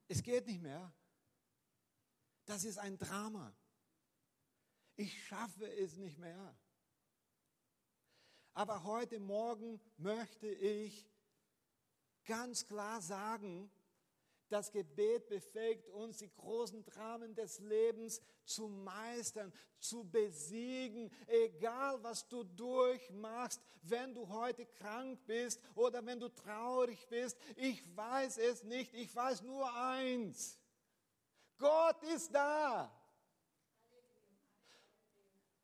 es 0.08 0.22
geht 0.22 0.46
nicht 0.46 0.62
mehr. 0.62 0.92
Das 2.44 2.64
ist 2.64 2.78
ein 2.78 2.98
Drama. 2.98 3.54
Ich 5.00 5.24
schaffe 5.26 5.64
es 5.64 5.96
nicht 5.96 6.18
mehr. 6.18 6.58
Aber 8.52 8.82
heute 8.82 9.20
Morgen 9.20 9.80
möchte 9.96 10.48
ich 10.48 11.08
ganz 12.24 12.66
klar 12.66 13.00
sagen, 13.00 13.70
das 14.48 14.72
Gebet 14.72 15.28
befähigt 15.28 15.88
uns, 15.90 16.18
die 16.18 16.34
großen 16.34 16.84
Dramen 16.84 17.32
des 17.37 17.61
Lebens 17.61 18.20
zu 18.44 18.66
meistern, 18.66 19.52
zu 19.78 20.02
besiegen, 20.02 21.12
egal 21.28 22.02
was 22.02 22.26
du 22.26 22.42
durchmachst, 22.42 23.62
wenn 23.82 24.12
du 24.12 24.26
heute 24.28 24.66
krank 24.66 25.24
bist 25.26 25.61
oder 25.76 26.04
wenn 26.04 26.18
du 26.18 26.28
traurig 26.28 27.06
bist. 27.08 27.38
Ich 27.54 27.84
weiß 27.96 28.38
es 28.38 28.64
nicht, 28.64 28.92
ich 28.94 29.14
weiß 29.14 29.42
nur 29.42 29.72
eins. 29.72 30.58
Gott 31.56 32.02
ist 32.02 32.34
da. 32.34 32.97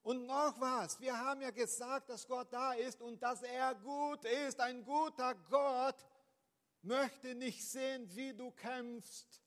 Und 0.05 0.27
noch 0.27 0.61
was, 0.61 1.01
wir 1.01 1.19
haben 1.19 1.41
ja 1.41 1.51
gesagt, 1.51 2.11
dass 2.11 2.27
Gott 2.27 2.53
da 2.53 2.75
ist 2.75 3.01
und 3.01 3.23
dass 3.23 3.43
er 3.43 3.75
gut 3.75 4.23
ist, 4.27 4.61
ein 4.61 4.85
guter 4.85 5.35
Gott 5.51 5.97
möchte 6.83 7.35
nicht 7.35 7.67
sehen, 7.67 8.07
wie 8.15 8.35
du 8.35 8.51
kämpfst 8.51 9.41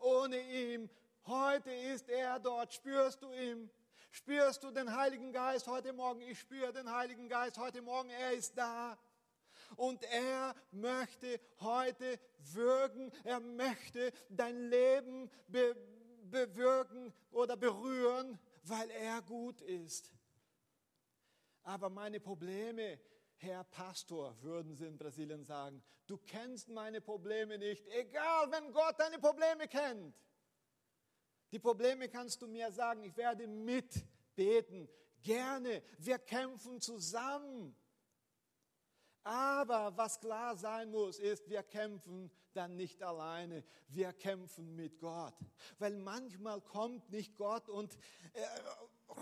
ohne 0.00 0.40
ihn. 0.40 0.90
Heute 1.24 1.70
ist 1.70 2.08
er 2.08 2.40
dort. 2.40 2.74
Spürst 2.74 3.22
du 3.22 3.30
ihn? 3.32 3.70
Spürst 4.10 4.64
du 4.64 4.72
den 4.72 4.92
Heiligen 4.92 5.32
Geist 5.32 5.68
heute 5.68 5.92
Morgen? 5.92 6.20
Ich 6.22 6.40
spüre 6.40 6.72
den 6.72 6.90
Heiligen 6.90 7.28
Geist 7.28 7.56
heute 7.58 7.80
Morgen. 7.80 8.10
Er 8.10 8.32
ist 8.32 8.58
da. 8.58 8.98
Und 9.76 10.02
er 10.02 10.56
möchte 10.72 11.38
heute 11.60 12.18
wirken. 12.40 13.12
Er 13.22 13.38
möchte 13.38 14.12
dein 14.28 14.68
Leben 14.68 15.30
be 15.46 15.76
bewirken 16.24 17.12
oder 17.30 17.56
berühren, 17.56 18.38
weil 18.62 18.90
er 18.90 19.22
gut 19.22 19.60
ist. 19.60 20.12
Aber 21.62 21.90
meine 21.90 22.20
Probleme, 22.20 22.98
Herr 23.36 23.64
Pastor, 23.64 24.36
würden 24.42 24.74
sie 24.74 24.86
in 24.86 24.98
Brasilien 24.98 25.44
sagen, 25.44 25.82
du 26.06 26.16
kennst 26.16 26.68
meine 26.68 27.00
Probleme 27.00 27.58
nicht, 27.58 27.86
egal 27.88 28.50
wenn 28.50 28.72
Gott 28.72 28.98
deine 28.98 29.18
Probleme 29.18 29.68
kennt. 29.68 30.14
Die 31.52 31.58
Probleme 31.58 32.08
kannst 32.08 32.40
du 32.42 32.46
mir 32.46 32.72
sagen, 32.72 33.04
ich 33.04 33.16
werde 33.16 33.46
mitbeten, 33.46 34.88
gerne, 35.22 35.82
wir 35.98 36.18
kämpfen 36.18 36.80
zusammen. 36.80 37.76
Aber 39.24 39.96
was 39.96 40.20
klar 40.20 40.56
sein 40.56 40.90
muss, 40.90 41.18
ist, 41.18 41.48
wir 41.48 41.62
kämpfen 41.62 42.30
dann 42.54 42.76
nicht 42.76 43.02
alleine, 43.02 43.64
wir 43.88 44.12
kämpfen 44.12 44.74
mit 44.74 44.98
Gott. 44.98 45.34
Weil 45.78 45.96
manchmal 45.96 46.60
kommt 46.60 47.10
nicht 47.10 47.36
Gott 47.36 47.68
und 47.68 47.94
äh, 48.32 48.44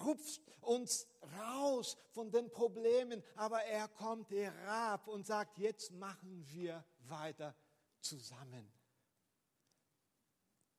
rupft 0.04 0.40
uns 0.62 1.06
raus 1.38 1.96
von 2.10 2.30
den 2.30 2.50
Problemen, 2.50 3.22
aber 3.36 3.62
er 3.64 3.88
kommt 3.88 4.30
herab 4.30 5.06
und 5.08 5.26
sagt, 5.26 5.58
jetzt 5.58 5.92
machen 5.92 6.44
wir 6.48 6.84
weiter 7.00 7.54
zusammen. 8.00 8.72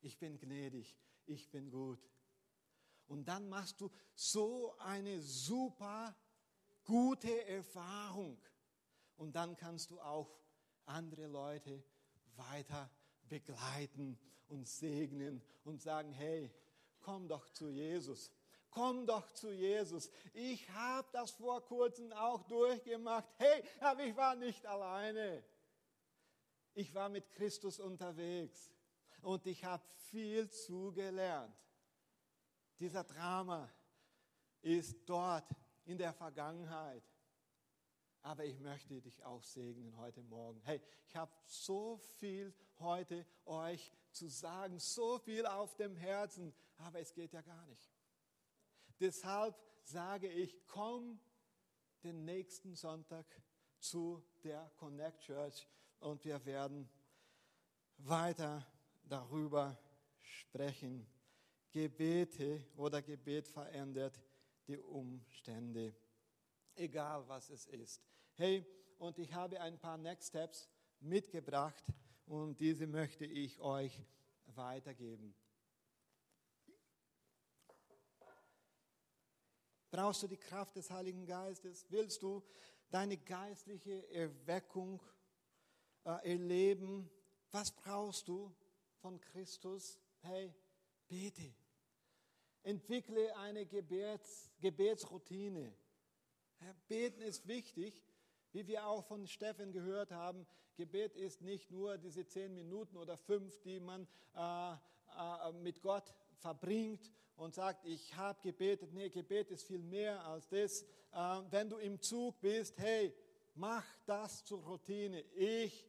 Ich 0.02 0.18
bin 0.18 0.40
gnädig, 0.40 0.96
ich 1.26 1.50
bin 1.52 1.70
gut. 1.70 2.00
Und 3.08 3.26
dann 3.28 3.50
machst 3.50 3.82
du 3.82 3.92
so 4.16 4.76
eine 4.80 5.22
super 5.22 6.16
gute 6.84 7.46
Erfahrung. 7.46 8.42
Und 9.22 9.36
dann 9.36 9.56
kannst 9.56 9.92
du 9.92 10.00
auch 10.00 10.36
andere 10.86 11.28
Leute 11.28 11.84
weiter 12.36 12.90
begleiten 13.30 14.20
und 14.48 14.68
segnen 14.68 15.44
und 15.64 15.80
sagen, 15.80 16.12
hey, 16.12 16.52
komm 17.00 17.28
doch 17.28 17.48
zu 17.50 17.70
Jesus 17.70 18.32
komm 18.72 19.06
doch 19.06 19.30
zu 19.34 19.52
Jesus. 19.52 20.10
Ich 20.34 20.68
habe 20.70 21.08
das 21.12 21.32
vor 21.32 21.64
kurzem 21.66 22.12
auch 22.14 22.42
durchgemacht. 22.44 23.28
Hey, 23.38 23.64
aber 23.82 24.04
ich 24.06 24.16
war 24.16 24.34
nicht 24.36 24.66
alleine. 24.66 25.44
Ich 26.74 26.96
war 26.96 27.10
mit 27.10 27.30
Christus 27.32 27.80
unterwegs. 27.80 28.72
und 29.22 29.46
ich 29.46 29.64
habe 29.66 29.84
viel 30.10 30.50
zugelernt. 30.50 31.54
Dieser 32.80 33.04
Drama 33.04 33.70
ist 34.62 34.98
dort 35.06 35.46
in 35.84 35.98
der 35.98 36.14
Vergangenheit. 36.14 37.04
Aber 38.24 38.46
ich 38.46 38.60
möchte 38.60 39.02
dich 39.02 39.24
auch 39.24 39.44
segnen 39.44 39.98
heute 39.98 40.22
Morgen. 40.24 40.62
Hey, 40.64 40.80
ich 41.08 41.16
habe 41.16 41.32
so 41.46 41.98
viel 42.20 42.54
heute 42.80 43.26
euch 43.46 43.92
zu 44.12 44.28
sagen, 44.28 44.78
so 44.80 45.18
viel 45.20 45.46
auf 45.46 45.76
dem 45.76 45.96
Herzen, 45.96 46.54
aber 46.78 47.00
es 47.00 47.14
geht 47.14 47.34
ja 47.34 47.42
gar 47.42 47.66
nicht. 47.66 47.92
Deshalb 49.00 49.56
sage 49.84 50.28
ich, 50.30 50.68
komm 50.68 51.20
den 52.04 52.26
nächsten 52.26 52.76
Sonntag 52.76 53.26
zu 53.80 54.24
der 54.44 54.70
Connect 54.76 55.22
Church 55.22 55.68
und 56.00 56.24
wir 56.24 56.46
werden 56.46 56.88
weiter 57.98 58.66
darüber 59.04 59.78
sprechen. 60.20 61.08
Gebete 61.72 62.64
oder 62.76 63.02
Gebet 63.02 63.48
verändert 63.48 64.22
die 64.68 64.78
Umstände, 64.78 65.96
egal 66.76 67.28
was 67.28 67.50
es 67.50 67.66
ist. 67.68 68.11
Hey, 68.36 68.66
und 68.98 69.20
ich 69.20 69.34
habe 69.34 69.60
ein 69.60 69.78
paar 69.78 69.98
Next 69.98 70.30
Steps 70.30 70.70
mitgebracht 71.00 71.84
und 72.26 72.60
diese 72.60 72.88
möchte 72.88 73.26
ich 73.26 73.60
euch 73.60 74.02
weitergeben. 74.56 75.36
Brauchst 79.92 80.24
du 80.24 80.28
die 80.28 80.38
Kraft 80.38 80.76
des 80.78 80.90
Heiligen 80.90 81.26
Geistes? 81.26 81.86
Willst 81.90 82.24
du 82.24 82.42
deine 82.90 83.18
geistliche 83.18 84.10
Erweckung 84.10 85.02
äh, 86.06 86.32
erleben? 86.32 87.10
Was 87.52 87.72
brauchst 87.72 88.28
du 88.30 88.56
von 89.02 89.20
Christus? 89.20 90.00
Hey, 90.22 90.56
bete. 91.10 91.54
Entwickle 92.64 93.36
eine 93.36 93.66
Gebets, 93.66 94.50
Gebetsroutine. 94.62 95.74
Beten 96.88 97.22
ist 97.22 97.48
wichtig, 97.48 98.02
wie 98.52 98.68
wir 98.68 98.88
auch 98.88 99.06
von 99.06 99.28
Steffen 99.28 99.72
gehört 99.72 100.12
haben. 100.12 100.46
Gebet 100.76 101.16
ist 101.16 101.42
nicht 101.42 101.72
nur 101.72 101.98
diese 101.98 102.26
zehn 102.26 102.54
Minuten 102.54 102.98
oder 102.98 103.18
fünf, 103.18 103.60
die 103.62 103.80
man 103.80 104.08
äh, 104.36 104.74
äh, 104.74 105.52
mit 105.54 105.82
Gott 105.82 106.14
verbringt 106.38 107.12
und 107.36 107.54
sagt, 107.56 107.86
ich 107.86 108.16
habe 108.16 108.40
gebetet. 108.42 108.94
Nee, 108.94 109.10
Gebet 109.10 109.52
ist 109.52 109.64
viel 109.64 109.82
mehr 109.82 110.24
als 110.26 110.48
das. 110.50 110.84
Äh, 111.12 111.42
wenn 111.50 111.70
du 111.70 111.78
im 111.78 112.02
Zug 112.02 112.40
bist, 112.42 112.78
hey, 112.80 113.14
mach 113.56 113.86
das 114.06 114.44
zur 114.44 114.64
Routine. 114.64 115.22
Ich 115.36 115.88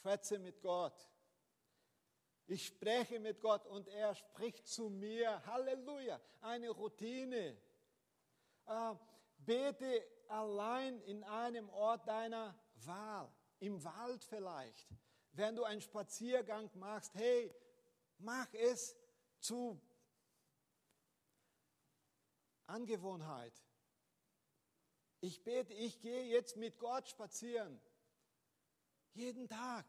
schwätze 0.00 0.38
mit 0.38 0.60
Gott. 0.60 1.08
Ich 2.46 2.66
spreche 2.66 3.18
mit 3.20 3.40
Gott 3.40 3.66
und 3.66 3.88
er 3.88 4.14
spricht 4.14 4.66
zu 4.68 4.90
mir. 4.90 5.44
Halleluja. 5.46 6.20
Eine 6.42 6.70
Routine. 6.70 7.56
Äh, 8.66 8.94
bete 9.38 10.02
allein 10.30 11.00
in 11.02 11.24
einem 11.24 11.68
Ort 11.70 12.06
deiner 12.08 12.54
Wahl. 12.76 13.32
Im 13.60 13.82
Wald 13.84 14.24
vielleicht. 14.24 14.88
Wenn 15.32 15.56
du 15.56 15.64
einen 15.64 15.80
Spaziergang 15.80 16.70
machst, 16.74 17.14
hey, 17.14 17.54
mach 18.18 18.52
es 18.54 18.96
zu 19.40 19.80
Angewohnheit. 22.66 23.52
Ich 25.20 25.42
bete, 25.42 25.72
ich 25.72 26.00
gehe 26.00 26.24
jetzt 26.24 26.56
mit 26.56 26.78
Gott 26.78 27.08
spazieren. 27.08 27.80
Jeden 29.14 29.48
Tag. 29.48 29.86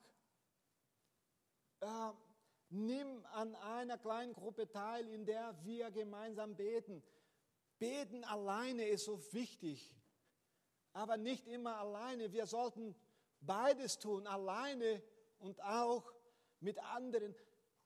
Äh, 1.82 2.12
nimm 2.70 3.26
an 3.28 3.56
einer 3.56 3.98
kleinen 3.98 4.34
Gruppe 4.34 4.68
teil, 4.68 5.08
in 5.10 5.26
der 5.26 5.58
wir 5.64 5.92
gemeinsam 5.92 6.56
beten. 6.56 7.04
Beten 7.80 8.24
alleine 8.24 8.88
ist 8.88 9.06
so 9.06 9.22
wichtig, 9.34 9.94
aber 10.96 11.18
nicht 11.18 11.46
immer 11.48 11.78
alleine. 11.78 12.32
Wir 12.32 12.46
sollten 12.46 12.96
beides 13.42 14.00
tun, 14.00 14.26
alleine 14.28 15.04
und 15.40 15.62
auch 15.62 16.04
mit 16.62 16.80
anderen 16.80 17.36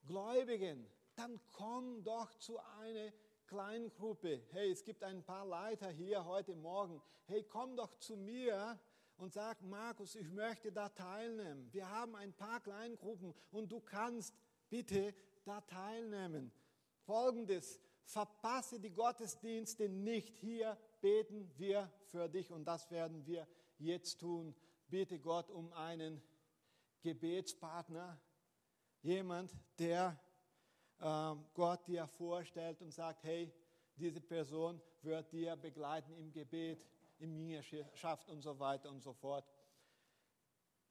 Gläubigen. 0.06 0.86
Dann 1.16 1.40
komm 1.52 2.04
doch 2.04 2.32
zu 2.36 2.58
einer 2.80 3.12
Kleingruppe. 3.46 4.42
Hey, 4.52 4.70
es 4.70 4.84
gibt 4.84 5.02
ein 5.02 5.24
paar 5.24 5.44
Leiter 5.44 5.90
hier 5.90 6.24
heute 6.24 6.54
Morgen. 6.54 7.02
Hey, 7.24 7.42
komm 7.42 7.76
doch 7.76 7.98
zu 7.98 8.16
mir 8.16 8.78
und 9.16 9.32
sag, 9.32 9.60
Markus, 9.62 10.14
ich 10.14 10.30
möchte 10.30 10.70
da 10.70 10.88
teilnehmen. 10.88 11.68
Wir 11.72 11.90
haben 11.90 12.14
ein 12.14 12.32
paar 12.32 12.60
Kleingruppen 12.60 13.34
und 13.50 13.72
du 13.72 13.80
kannst 13.80 14.34
bitte 14.68 15.12
da 15.44 15.60
teilnehmen. 15.62 16.52
Folgendes, 17.00 17.80
verpasse 18.04 18.78
die 18.78 18.92
Gottesdienste 18.92 19.88
nicht. 19.88 20.36
Hier 20.36 20.78
beten 21.00 21.50
wir 21.56 21.90
für 22.04 22.28
dich 22.28 22.50
und 22.50 22.64
das 22.64 22.90
werden 22.90 23.24
wir 23.26 23.46
jetzt 23.78 24.20
tun. 24.20 24.54
Bitte 24.88 25.18
Gott 25.18 25.50
um 25.50 25.72
einen 25.72 26.22
Gebetspartner, 27.02 28.20
jemand, 29.02 29.52
der 29.78 30.18
ähm, 31.00 31.46
Gott 31.54 31.86
dir 31.86 32.06
vorstellt 32.06 32.82
und 32.82 32.92
sagt, 32.92 33.24
hey, 33.24 33.52
diese 33.96 34.20
Person 34.20 34.80
wird 35.02 35.32
dir 35.32 35.56
begleiten 35.56 36.12
im 36.14 36.32
Gebet, 36.32 36.86
in 37.18 37.34
Jüngerschaft 37.34 38.28
und 38.28 38.42
so 38.42 38.58
weiter 38.58 38.90
und 38.90 39.00
so 39.02 39.12
fort. 39.12 39.44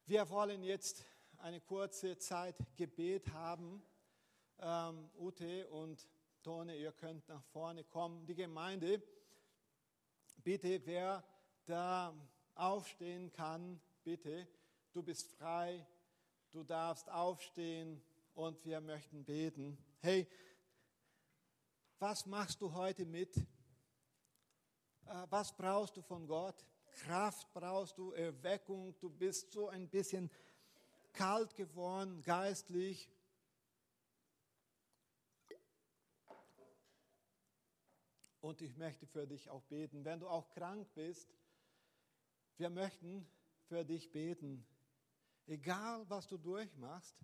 Wir 0.06 0.28
wollen 0.30 0.62
jetzt 0.62 1.04
eine 1.38 1.60
kurze 1.60 2.18
Zeit 2.18 2.56
Gebet 2.76 3.32
haben. 3.32 3.82
Ähm, 4.58 5.10
Ute 5.16 5.68
und 5.68 6.08
Tone, 6.42 6.76
ihr 6.76 6.92
könnt 6.92 7.28
nach 7.28 7.42
vorne 7.44 7.84
kommen. 7.84 8.26
Die 8.26 8.34
Gemeinde, 8.34 9.02
bitte, 10.42 10.84
wer 10.86 11.24
da 11.66 12.14
aufstehen 12.54 13.32
kann, 13.32 13.80
bitte, 14.02 14.46
du 14.92 15.02
bist 15.02 15.30
frei, 15.32 15.86
du 16.50 16.64
darfst 16.64 17.08
aufstehen 17.10 18.02
und 18.34 18.64
wir 18.64 18.80
möchten 18.80 19.24
beten 19.24 19.78
hey, 20.02 20.26
was 21.98 22.24
machst 22.26 22.60
du 22.60 22.72
heute 22.72 23.04
mit? 23.04 23.36
Äh, 23.36 23.44
was 25.28 25.54
brauchst 25.54 25.96
du 25.96 26.02
von 26.02 26.26
Gott? 26.26 26.64
Kraft 27.04 27.52
brauchst 27.52 27.98
du, 27.98 28.12
Erweckung, 28.12 28.94
du 28.98 29.10
bist 29.10 29.52
so 29.52 29.68
ein 29.68 29.88
bisschen 29.88 30.30
kalt 31.12 31.54
geworden, 31.54 32.22
geistlich. 32.22 33.08
Und 38.40 38.62
ich 38.62 38.76
möchte 38.76 39.06
für 39.06 39.26
dich 39.26 39.50
auch 39.50 39.62
beten. 39.64 40.04
Wenn 40.04 40.20
du 40.20 40.28
auch 40.28 40.50
krank 40.50 40.88
bist, 40.94 41.34
wir 42.56 42.70
möchten 42.70 43.26
für 43.68 43.84
dich 43.84 44.10
beten. 44.10 44.66
Egal, 45.46 46.04
was 46.08 46.26
du 46.26 46.38
durchmachst. 46.38 47.16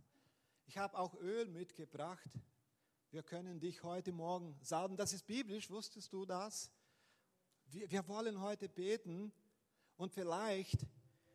Ich 0.66 0.78
habe 0.78 0.98
auch 0.98 1.14
Öl 1.20 1.48
mitgebracht. 1.48 2.30
Wir 3.10 3.22
können 3.22 3.60
dich 3.60 3.82
heute 3.82 4.12
Morgen 4.12 4.58
salben. 4.62 4.96
Das 4.96 5.12
ist 5.12 5.26
biblisch, 5.26 5.70
wusstest 5.70 6.12
du 6.12 6.26
das? 6.26 6.70
Wir, 7.68 7.90
wir 7.90 8.06
wollen 8.08 8.40
heute 8.40 8.68
beten 8.68 9.32
und 9.96 10.12
vielleicht 10.12 10.86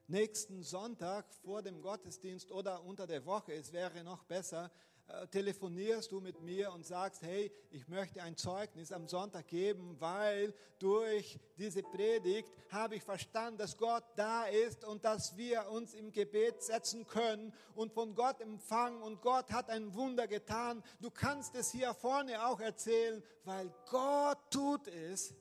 nächsten 0.08 0.62
Sonntag 0.64 1.34
vor 1.36 1.62
dem 1.62 1.82
Gottesdienst 1.82 2.52
oder 2.52 2.84
unter 2.84 3.08
der 3.08 3.26
Woche, 3.26 3.54
es 3.54 3.72
wäre 3.72 4.04
noch 4.04 4.24
besser, 4.26 4.72
telefonierst 5.32 6.12
du 6.12 6.20
mit 6.20 6.42
mir 6.42 6.72
und 6.72 6.86
sagst, 6.86 7.22
hey, 7.22 7.52
ich 7.70 7.88
möchte 7.88 8.22
ein 8.22 8.38
Zeugnis 8.38 8.92
am 8.92 9.08
Sonntag 9.08 9.48
geben, 9.48 9.96
weil 10.00 10.54
durch 10.80 11.40
diese 11.58 11.84
Predigt 11.84 12.52
habe 12.70 12.96
ich 12.96 13.04
verstanden, 13.04 13.58
dass 13.58 13.78
Gott 13.78 14.04
da 14.16 14.46
ist 14.46 14.84
und 14.86 15.06
dass 15.06 15.38
wir 15.38 15.70
uns 15.70 15.94
im 15.94 16.12
Gebet 16.12 16.64
setzen 16.64 17.06
können 17.06 17.54
und 17.76 17.94
von 17.94 18.16
Gott 18.16 18.42
empfangen 18.42 19.02
und 19.02 19.22
Gott 19.22 19.52
hat 19.52 19.70
ein 19.70 19.94
Wunder 19.94 20.28
getan. 20.28 20.84
Du 21.00 21.12
kannst 21.12 21.56
es 21.56 21.72
hier 21.72 21.94
vorne 21.94 22.46
auch 22.46 22.60
erzählen, 22.60 23.24
weil 23.44 23.74
Gott 23.90 24.40
tut 24.50 24.88
es. 24.88 25.34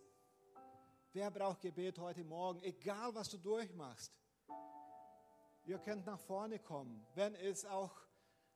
Wer 1.13 1.31
braucht 1.31 1.61
Gebet 1.61 1.99
heute 1.99 2.25
Morgen, 2.25 2.61
egal 2.63 3.15
was 3.15 3.29
du 3.29 3.39
durchmachst? 3.39 4.13
Ihr 5.65 5.79
könnt 5.79 6.07
nach 6.07 6.21
vorne 6.21 6.59
kommen, 6.59 7.07
wenn 7.15 7.35
es 7.35 7.65
auch 7.65 8.10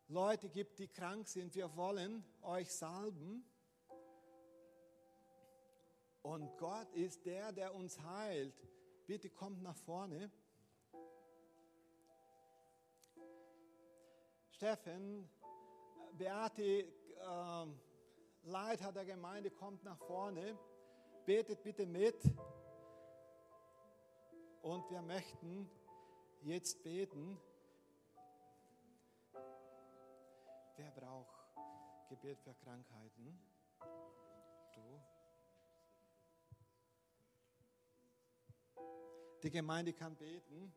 Leute 0.08 0.50
gibt, 0.50 0.78
die 0.78 0.88
krank 0.88 1.26
sind. 1.26 1.54
Wir 1.54 1.74
wollen 1.76 2.24
euch 2.42 2.70
salben. 2.70 3.44
Und 6.22 6.56
Gott 6.58 6.92
ist 6.92 7.24
der, 7.24 7.52
der 7.52 7.74
uns 7.74 7.98
heilt. 8.00 8.54
Bitte 9.06 9.30
kommt 9.30 9.62
nach 9.62 9.76
vorne. 9.76 10.30
Steffen, 14.50 15.28
Beate, 16.12 16.62
äh, 16.62 17.66
Leiter 18.42 18.92
der 18.92 19.04
Gemeinde, 19.06 19.50
kommt 19.50 19.84
nach 19.84 19.98
vorne. 19.98 20.58
Betet 21.24 21.62
bitte 21.62 21.86
mit. 21.86 22.16
Und 24.62 24.90
wir 24.90 25.02
möchten 25.02 25.70
jetzt 26.42 26.82
beten. 26.82 27.38
Wer 30.76 30.90
braucht 30.90 31.36
Gebet 32.08 32.40
für 32.40 32.54
Krankheiten? 32.54 33.38
Du? 34.74 35.00
Die 39.42 39.50
Gemeinde 39.50 39.92
kann 39.92 40.16
beten. 40.16 40.72